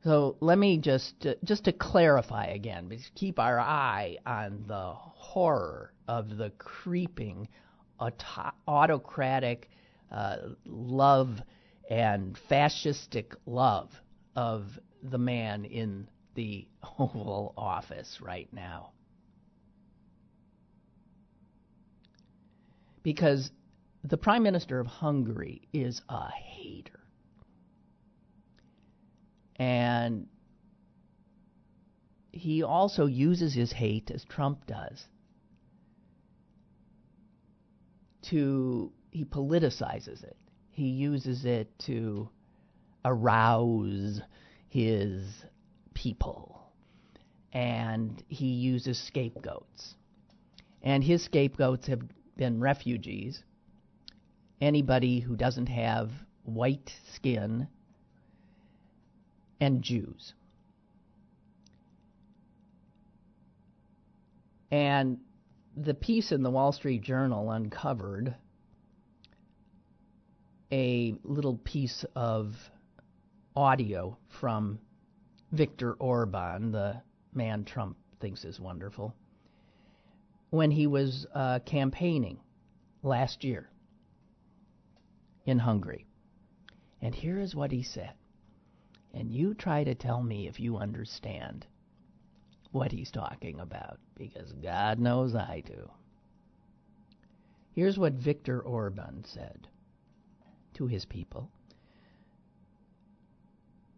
So 0.04 0.36
let 0.40 0.58
me 0.58 0.78
just 0.78 1.26
uh, 1.26 1.34
just 1.44 1.64
to 1.64 1.72
clarify 1.72 2.46
again, 2.46 2.88
because 2.88 3.08
keep 3.14 3.38
our 3.38 3.60
eye 3.60 4.18
on 4.26 4.64
the 4.66 4.94
horror 4.94 5.92
of 6.08 6.36
the 6.36 6.50
creeping 6.58 7.48
auto- 8.00 8.52
autocratic 8.66 9.70
uh, 10.10 10.38
love 10.64 11.40
and 11.88 12.36
fascistic 12.50 13.34
love 13.46 13.92
of 14.34 14.66
the 15.04 15.18
man 15.18 15.64
in 15.64 16.08
the 16.34 16.66
Oval 16.98 17.54
Office 17.56 18.18
right 18.20 18.48
now. 18.52 18.90
Because 23.04 23.52
the 24.02 24.16
Prime 24.16 24.42
Minister 24.42 24.80
of 24.80 24.86
Hungary 24.86 25.62
is 25.72 26.02
a 26.08 26.28
hater 26.28 27.01
and 29.56 30.26
he 32.32 32.62
also 32.62 33.06
uses 33.06 33.54
his 33.54 33.72
hate, 33.72 34.10
as 34.10 34.24
Trump 34.24 34.66
does, 34.66 35.06
to, 38.22 38.92
he 39.10 39.24
politicizes 39.24 40.24
it. 40.24 40.36
He 40.70 40.88
uses 40.88 41.44
it 41.44 41.78
to 41.80 42.30
arouse 43.04 44.22
his 44.68 45.44
people. 45.92 46.62
And 47.52 48.22
he 48.28 48.46
uses 48.46 48.98
scapegoats. 48.98 49.94
And 50.80 51.04
his 51.04 51.22
scapegoats 51.22 51.86
have 51.88 52.00
been 52.36 52.60
refugees, 52.60 53.44
anybody 54.60 55.20
who 55.20 55.36
doesn't 55.36 55.66
have 55.66 56.10
white 56.44 56.94
skin 57.14 57.68
and 59.62 59.80
Jews. 59.80 60.34
And 64.72 65.18
the 65.76 65.94
piece 65.94 66.32
in 66.32 66.42
the 66.42 66.50
Wall 66.50 66.72
Street 66.72 67.02
Journal 67.02 67.48
uncovered 67.52 68.34
a 70.72 71.14
little 71.22 71.58
piece 71.58 72.04
of 72.16 72.56
audio 73.54 74.18
from 74.40 74.80
Viktor 75.52 75.92
Orban, 75.92 76.72
the 76.72 77.00
man 77.32 77.64
Trump 77.64 77.96
thinks 78.20 78.44
is 78.44 78.58
wonderful, 78.58 79.14
when 80.50 80.72
he 80.72 80.88
was 80.88 81.24
uh, 81.36 81.60
campaigning 81.60 82.40
last 83.04 83.44
year 83.44 83.70
in 85.46 85.60
Hungary. 85.60 86.04
And 87.00 87.14
here 87.14 87.38
is 87.38 87.54
what 87.54 87.70
he 87.70 87.84
said 87.84 88.14
and 89.14 89.32
you 89.32 89.54
try 89.54 89.84
to 89.84 89.94
tell 89.94 90.22
me 90.22 90.48
if 90.48 90.58
you 90.58 90.76
understand 90.76 91.66
what 92.70 92.90
he's 92.90 93.10
talking 93.10 93.60
about, 93.60 93.98
because 94.16 94.52
God 94.54 94.98
knows 94.98 95.34
I 95.34 95.62
do. 95.66 95.90
Here's 97.74 97.98
what 97.98 98.14
Viktor 98.14 98.60
Orban 98.60 99.24
said 99.24 99.68
to 100.74 100.86
his 100.86 101.04
people 101.04 101.50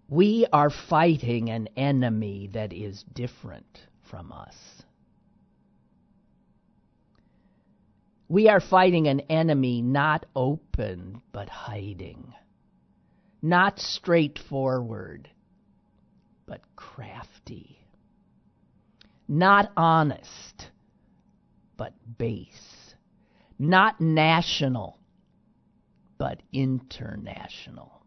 We 0.08 0.46
are 0.52 0.70
fighting 0.70 1.50
an 1.50 1.68
enemy 1.76 2.50
that 2.52 2.72
is 2.72 3.04
different 3.14 3.86
from 4.02 4.32
us. 4.32 4.56
We 8.28 8.48
are 8.48 8.60
fighting 8.60 9.06
an 9.06 9.20
enemy 9.20 9.82
not 9.82 10.26
open 10.34 11.22
but 11.30 11.48
hiding 11.48 12.34
not 13.44 13.78
straightforward, 13.78 15.28
but 16.46 16.62
crafty. 16.76 17.78
Not 19.28 19.70
honest, 19.76 20.70
but 21.76 21.92
base. 22.16 22.94
Not 23.58 24.00
national, 24.00 24.98
but 26.16 26.42
international. 26.54 28.02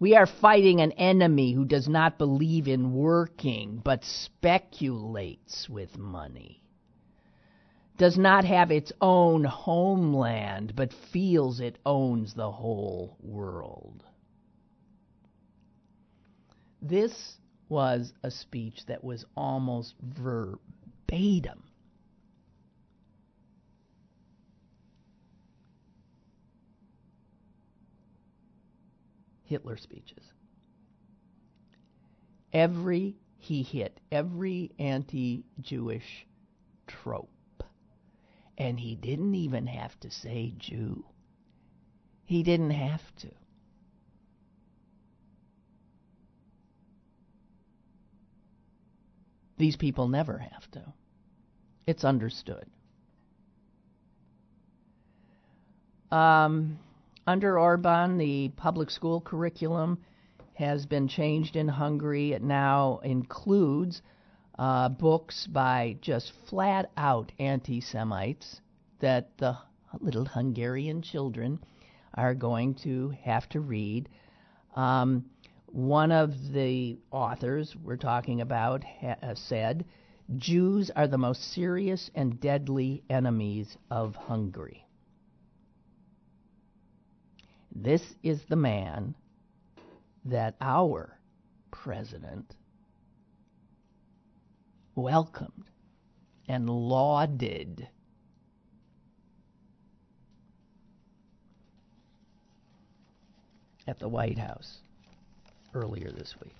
We 0.00 0.16
are 0.16 0.26
fighting 0.26 0.80
an 0.80 0.90
enemy 0.92 1.52
who 1.52 1.64
does 1.64 1.88
not 1.88 2.18
believe 2.18 2.66
in 2.66 2.92
working, 2.92 3.80
but 3.84 4.04
speculates 4.04 5.68
with 5.68 5.96
money 5.96 6.61
does 8.02 8.18
not 8.18 8.44
have 8.44 8.72
its 8.72 8.90
own 9.00 9.44
homeland, 9.44 10.74
but 10.74 10.92
feels 11.12 11.60
it 11.60 11.78
owns 11.86 12.34
the 12.34 12.50
whole 12.50 13.16
world. 13.20 14.02
This 16.80 17.36
was 17.68 18.12
a 18.24 18.30
speech 18.32 18.86
that 18.86 19.04
was 19.04 19.24
almost 19.36 19.94
verbatim. 20.02 21.62
Hitler 29.44 29.76
speeches. 29.76 30.24
Every, 32.52 33.14
he 33.38 33.62
hit 33.62 34.00
every 34.10 34.72
anti 34.80 35.44
Jewish 35.60 36.26
trope. 36.88 37.31
And 38.62 38.78
he 38.78 38.94
didn't 38.94 39.34
even 39.34 39.66
have 39.66 39.98
to 40.00 40.10
say 40.12 40.54
Jew. 40.56 41.04
He 42.24 42.44
didn't 42.44 42.70
have 42.70 43.02
to. 43.16 43.28
These 49.58 49.74
people 49.74 50.06
never 50.06 50.38
have 50.38 50.70
to. 50.70 50.92
It's 51.88 52.04
understood. 52.04 52.66
Um, 56.12 56.78
under 57.26 57.58
Orban, 57.58 58.16
the 58.16 58.50
public 58.50 58.90
school 58.90 59.20
curriculum 59.20 59.98
has 60.54 60.86
been 60.86 61.08
changed 61.08 61.56
in 61.56 61.66
Hungary. 61.66 62.32
It 62.32 62.44
now 62.44 63.00
includes 63.02 64.02
uh, 64.58 64.88
books 64.88 65.46
by 65.46 65.96
just 66.00 66.32
flat 66.48 66.90
out 66.96 67.32
anti 67.38 67.80
Semites 67.80 68.60
that 69.00 69.36
the 69.38 69.56
little 70.00 70.24
Hungarian 70.24 71.02
children 71.02 71.58
are 72.14 72.34
going 72.34 72.74
to 72.74 73.10
have 73.22 73.48
to 73.50 73.60
read. 73.60 74.08
Um, 74.76 75.24
one 75.66 76.12
of 76.12 76.52
the 76.52 76.98
authors 77.10 77.74
we're 77.76 77.96
talking 77.96 78.40
about 78.40 78.84
ha- 78.84 79.16
uh, 79.22 79.34
said, 79.34 79.86
Jews 80.36 80.90
are 80.90 81.08
the 81.08 81.18
most 81.18 81.52
serious 81.52 82.10
and 82.14 82.40
deadly 82.40 83.02
enemies 83.10 83.76
of 83.90 84.14
Hungary. 84.14 84.86
This 87.74 88.14
is 88.22 88.44
the 88.44 88.56
man 88.56 89.14
that 90.24 90.56
our 90.60 91.18
president 91.70 92.54
welcomed 94.94 95.70
and 96.48 96.68
lauded. 96.68 97.88
At 103.86 103.98
the 103.98 104.08
White 104.08 104.38
House 104.38 104.78
earlier 105.74 106.10
this 106.10 106.34
week. 106.42 106.54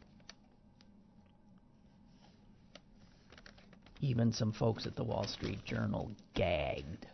Even 4.01 4.33
some 4.33 4.53
folks 4.53 4.87
at 4.87 4.97
the 4.97 5.05
Wall 5.05 5.25
Street 5.29 5.65
Journal 5.65 6.11
gagged. 6.35 7.07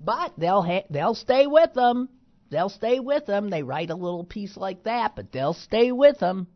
But 0.00 0.32
they'll 0.38 0.62
ha- 0.62 0.86
they'll 0.90 1.16
stay 1.16 1.48
with 1.48 1.74
them. 1.74 2.08
They'll 2.50 2.68
stay 2.68 3.00
with 3.00 3.26
them. 3.26 3.50
They 3.50 3.64
write 3.64 3.90
a 3.90 3.96
little 3.96 4.22
piece 4.22 4.56
like 4.56 4.84
that, 4.84 5.16
but 5.16 5.32
they'll 5.32 5.54
stay 5.54 5.90
with 5.90 6.18
them. 6.20 6.46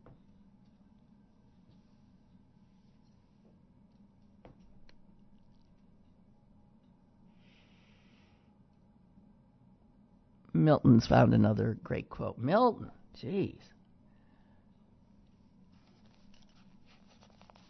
Milton's 10.53 11.07
found 11.07 11.33
another 11.33 11.77
great 11.83 12.09
quote. 12.09 12.37
Milton, 12.37 12.91
jeez. 13.17 13.59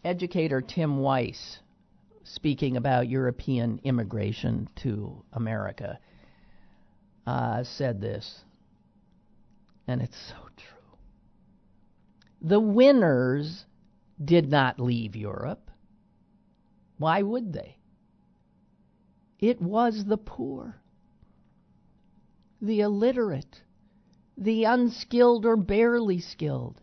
Educator 0.03 0.61
Tim 0.61 0.99
Weiss, 0.99 1.59
speaking 2.23 2.77
about 2.77 3.09
European 3.09 3.79
immigration 3.83 4.69
to 4.77 5.23
America, 5.33 5.99
uh, 7.27 7.63
said 7.63 7.99
this, 7.99 8.43
and 9.87 10.01
it's 10.01 10.17
so 10.29 10.35
true. 10.55 10.97
The 12.41 12.59
winners 12.59 13.65
did 14.23 14.49
not 14.49 14.79
leave 14.79 15.15
Europe. 15.15 15.69
Why 16.97 17.21
would 17.21 17.51
they? 17.53 17.77
It 19.39 19.61
was 19.61 20.05
the 20.05 20.17
poor 20.17 20.78
the 22.61 22.81
illiterate, 22.81 23.61
the 24.37 24.65
unskilled 24.65 25.45
or 25.45 25.55
barely 25.55 26.19
skilled. 26.19 26.81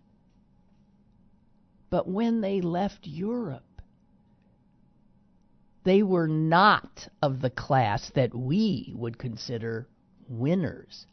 But 1.90 2.08
when 2.08 2.40
they 2.40 2.60
left 2.60 3.06
Europe, 3.06 3.62
they 5.84 6.02
were 6.02 6.26
not 6.26 7.08
of 7.22 7.40
the 7.40 7.50
class 7.50 8.10
that 8.10 8.34
we 8.34 8.92
would 8.96 9.18
consider 9.18 9.88
winners. 10.28 11.06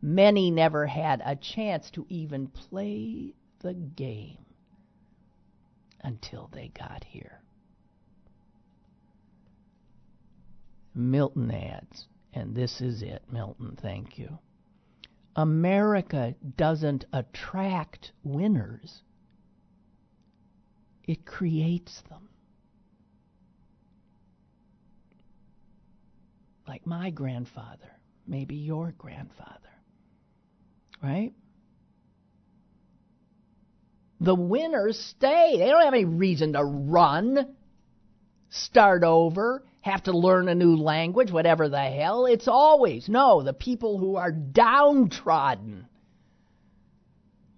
Many 0.00 0.50
never 0.50 0.86
had 0.86 1.22
a 1.24 1.36
chance 1.36 1.90
to 1.92 2.06
even 2.08 2.48
play 2.48 3.34
the 3.60 3.74
game 3.74 4.44
until 6.02 6.48
they 6.52 6.68
got 6.68 7.04
here. 7.04 7.40
Milton 10.94 11.50
adds 11.50 12.06
and 12.32 12.54
this 12.54 12.80
is 12.80 13.02
it, 13.02 13.22
Milton, 13.30 13.76
thank 13.80 14.18
you. 14.18 14.38
America 15.36 16.34
doesn't 16.56 17.04
attract 17.12 18.12
winners, 18.22 19.02
it 21.04 21.24
creates 21.24 22.02
them. 22.08 22.28
Like 26.68 26.86
my 26.86 27.10
grandfather, 27.10 27.90
maybe 28.26 28.54
your 28.54 28.94
grandfather, 28.96 29.58
right? 31.02 31.32
The 34.20 34.34
winners 34.34 34.98
stay. 34.98 35.56
They 35.58 35.66
don't 35.66 35.82
have 35.82 35.94
any 35.94 36.04
reason 36.04 36.52
to 36.52 36.62
run, 36.62 37.56
start 38.50 39.02
over, 39.02 39.64
have 39.82 40.04
to 40.04 40.16
learn 40.16 40.48
a 40.48 40.54
new 40.54 40.76
language, 40.76 41.30
whatever 41.30 41.68
the 41.68 41.80
hell. 41.80 42.26
It's 42.26 42.48
always, 42.48 43.08
no, 43.08 43.42
the 43.42 43.52
people 43.52 43.98
who 43.98 44.16
are 44.16 44.32
downtrodden. 44.32 45.86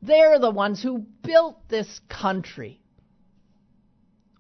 They're 0.03 0.39
the 0.39 0.51
ones 0.51 0.83
who 0.83 1.07
built 1.23 1.69
this 1.69 2.01
country. 2.09 2.81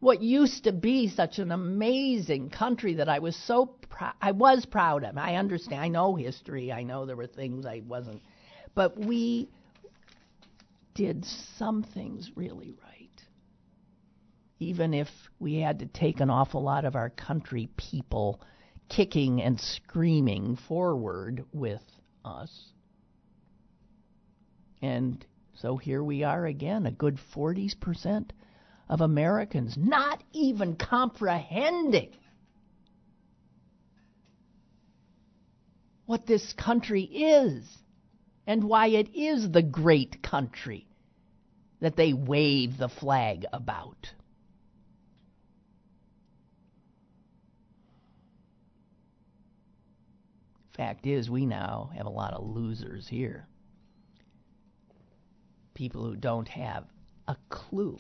What 0.01 0.23
used 0.23 0.65
to 0.65 0.73
be 0.73 1.09
such 1.09 1.39
an 1.39 1.53
amazing 1.53 2.51
country 2.51 2.95
that 2.95 3.09
I 3.09 3.21
was 3.21 3.37
so 3.37 3.67
proud, 3.67 4.15
I 4.21 4.33
was 4.33 4.67
proud 4.67 5.05
of. 5.05 5.17
I 5.17 5.37
understand, 5.37 5.81
I 5.81 5.89
know 5.89 6.15
history, 6.15 6.73
I 6.73 6.83
know 6.83 7.07
there 7.07 7.17
were 7.17 7.27
things 7.27 7.65
I 7.65 7.83
wasn't, 7.87 8.21
but 8.75 8.99
we 8.99 9.49
did 10.95 11.25
some 11.59 11.83
things 11.83 12.31
really 12.35 12.75
right 12.83 13.14
even 14.59 14.95
if 14.95 15.09
we 15.39 15.57
had 15.57 15.81
to 15.81 15.87
take 15.87 16.21
an 16.21 16.31
awful 16.31 16.63
lot 16.63 16.85
of 16.85 16.97
our 16.97 17.11
country 17.11 17.69
people 17.77 18.41
kicking 18.89 19.43
and 19.43 19.61
screaming 19.61 20.57
forward 20.69 21.45
with 21.53 21.83
us. 22.25 22.73
And 24.83 25.25
so 25.55 25.77
here 25.77 26.03
we 26.03 26.25
are 26.25 26.47
again, 26.47 26.87
a 26.87 26.91
good 26.91 27.19
40% 27.35 28.31
of 28.89 29.01
Americans 29.01 29.77
not 29.77 30.23
even 30.33 30.77
comprehending 30.77 32.11
what 36.07 36.27
this 36.27 36.53
country 36.53 37.03
is 37.03 37.67
and 38.47 38.65
why 38.65 38.89
it 38.89 39.15
is 39.15 39.51
the 39.51 39.63
great 39.63 40.23
country 40.23 40.87
that 41.81 41.97
they 41.97 42.13
wave 42.13 42.77
the 42.77 42.89
flag 42.89 43.47
about. 43.53 44.11
Fact 50.77 51.07
is, 51.07 51.31
we 51.31 51.47
now 51.47 51.91
have 51.97 52.07
a 52.07 52.11
lot 52.11 52.35
of 52.35 52.45
losers 52.45 53.07
here. 53.07 53.47
People 55.75 56.05
who 56.05 56.17
don't 56.17 56.49
have 56.49 56.85
a 57.29 57.37
clue. 57.49 57.97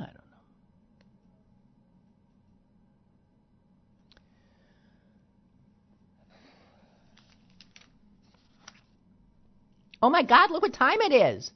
I 0.00 0.04
don't 0.04 0.14
know. 0.14 0.20
Oh 10.02 10.08
my 10.08 10.22
God, 10.22 10.50
look 10.50 10.62
what 10.62 10.72
time 10.72 11.02
it 11.02 11.12
is. 11.12 11.50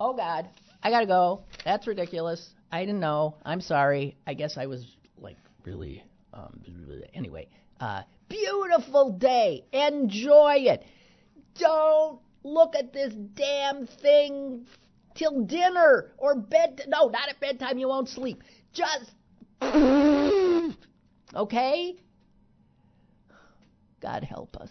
Oh 0.00 0.14
God, 0.14 0.48
I 0.82 0.90
gotta 0.90 1.06
go. 1.06 1.44
That's 1.62 1.86
ridiculous. 1.86 2.53
I 2.70 2.84
didn't 2.84 3.00
know. 3.00 3.36
I'm 3.44 3.60
sorry. 3.60 4.16
I 4.26 4.34
guess 4.34 4.56
I 4.56 4.66
was 4.66 4.84
like 5.18 5.36
really. 5.64 6.02
Um, 6.32 6.60
anyway, 7.14 7.48
uh, 7.80 8.02
beautiful 8.28 9.12
day. 9.12 9.64
Enjoy 9.72 10.54
it. 10.58 10.84
Don't 11.58 12.20
look 12.42 12.74
at 12.74 12.92
this 12.92 13.14
damn 13.14 13.86
thing 13.86 14.66
till 15.14 15.44
dinner 15.44 16.12
or 16.18 16.34
bed. 16.34 16.82
No, 16.88 17.06
not 17.06 17.28
at 17.28 17.38
bedtime. 17.40 17.78
You 17.78 17.88
won't 17.88 18.08
sleep. 18.08 18.42
Just 18.72 19.12
okay. 21.34 21.96
God 24.00 24.24
help 24.24 24.56
us. 24.56 24.70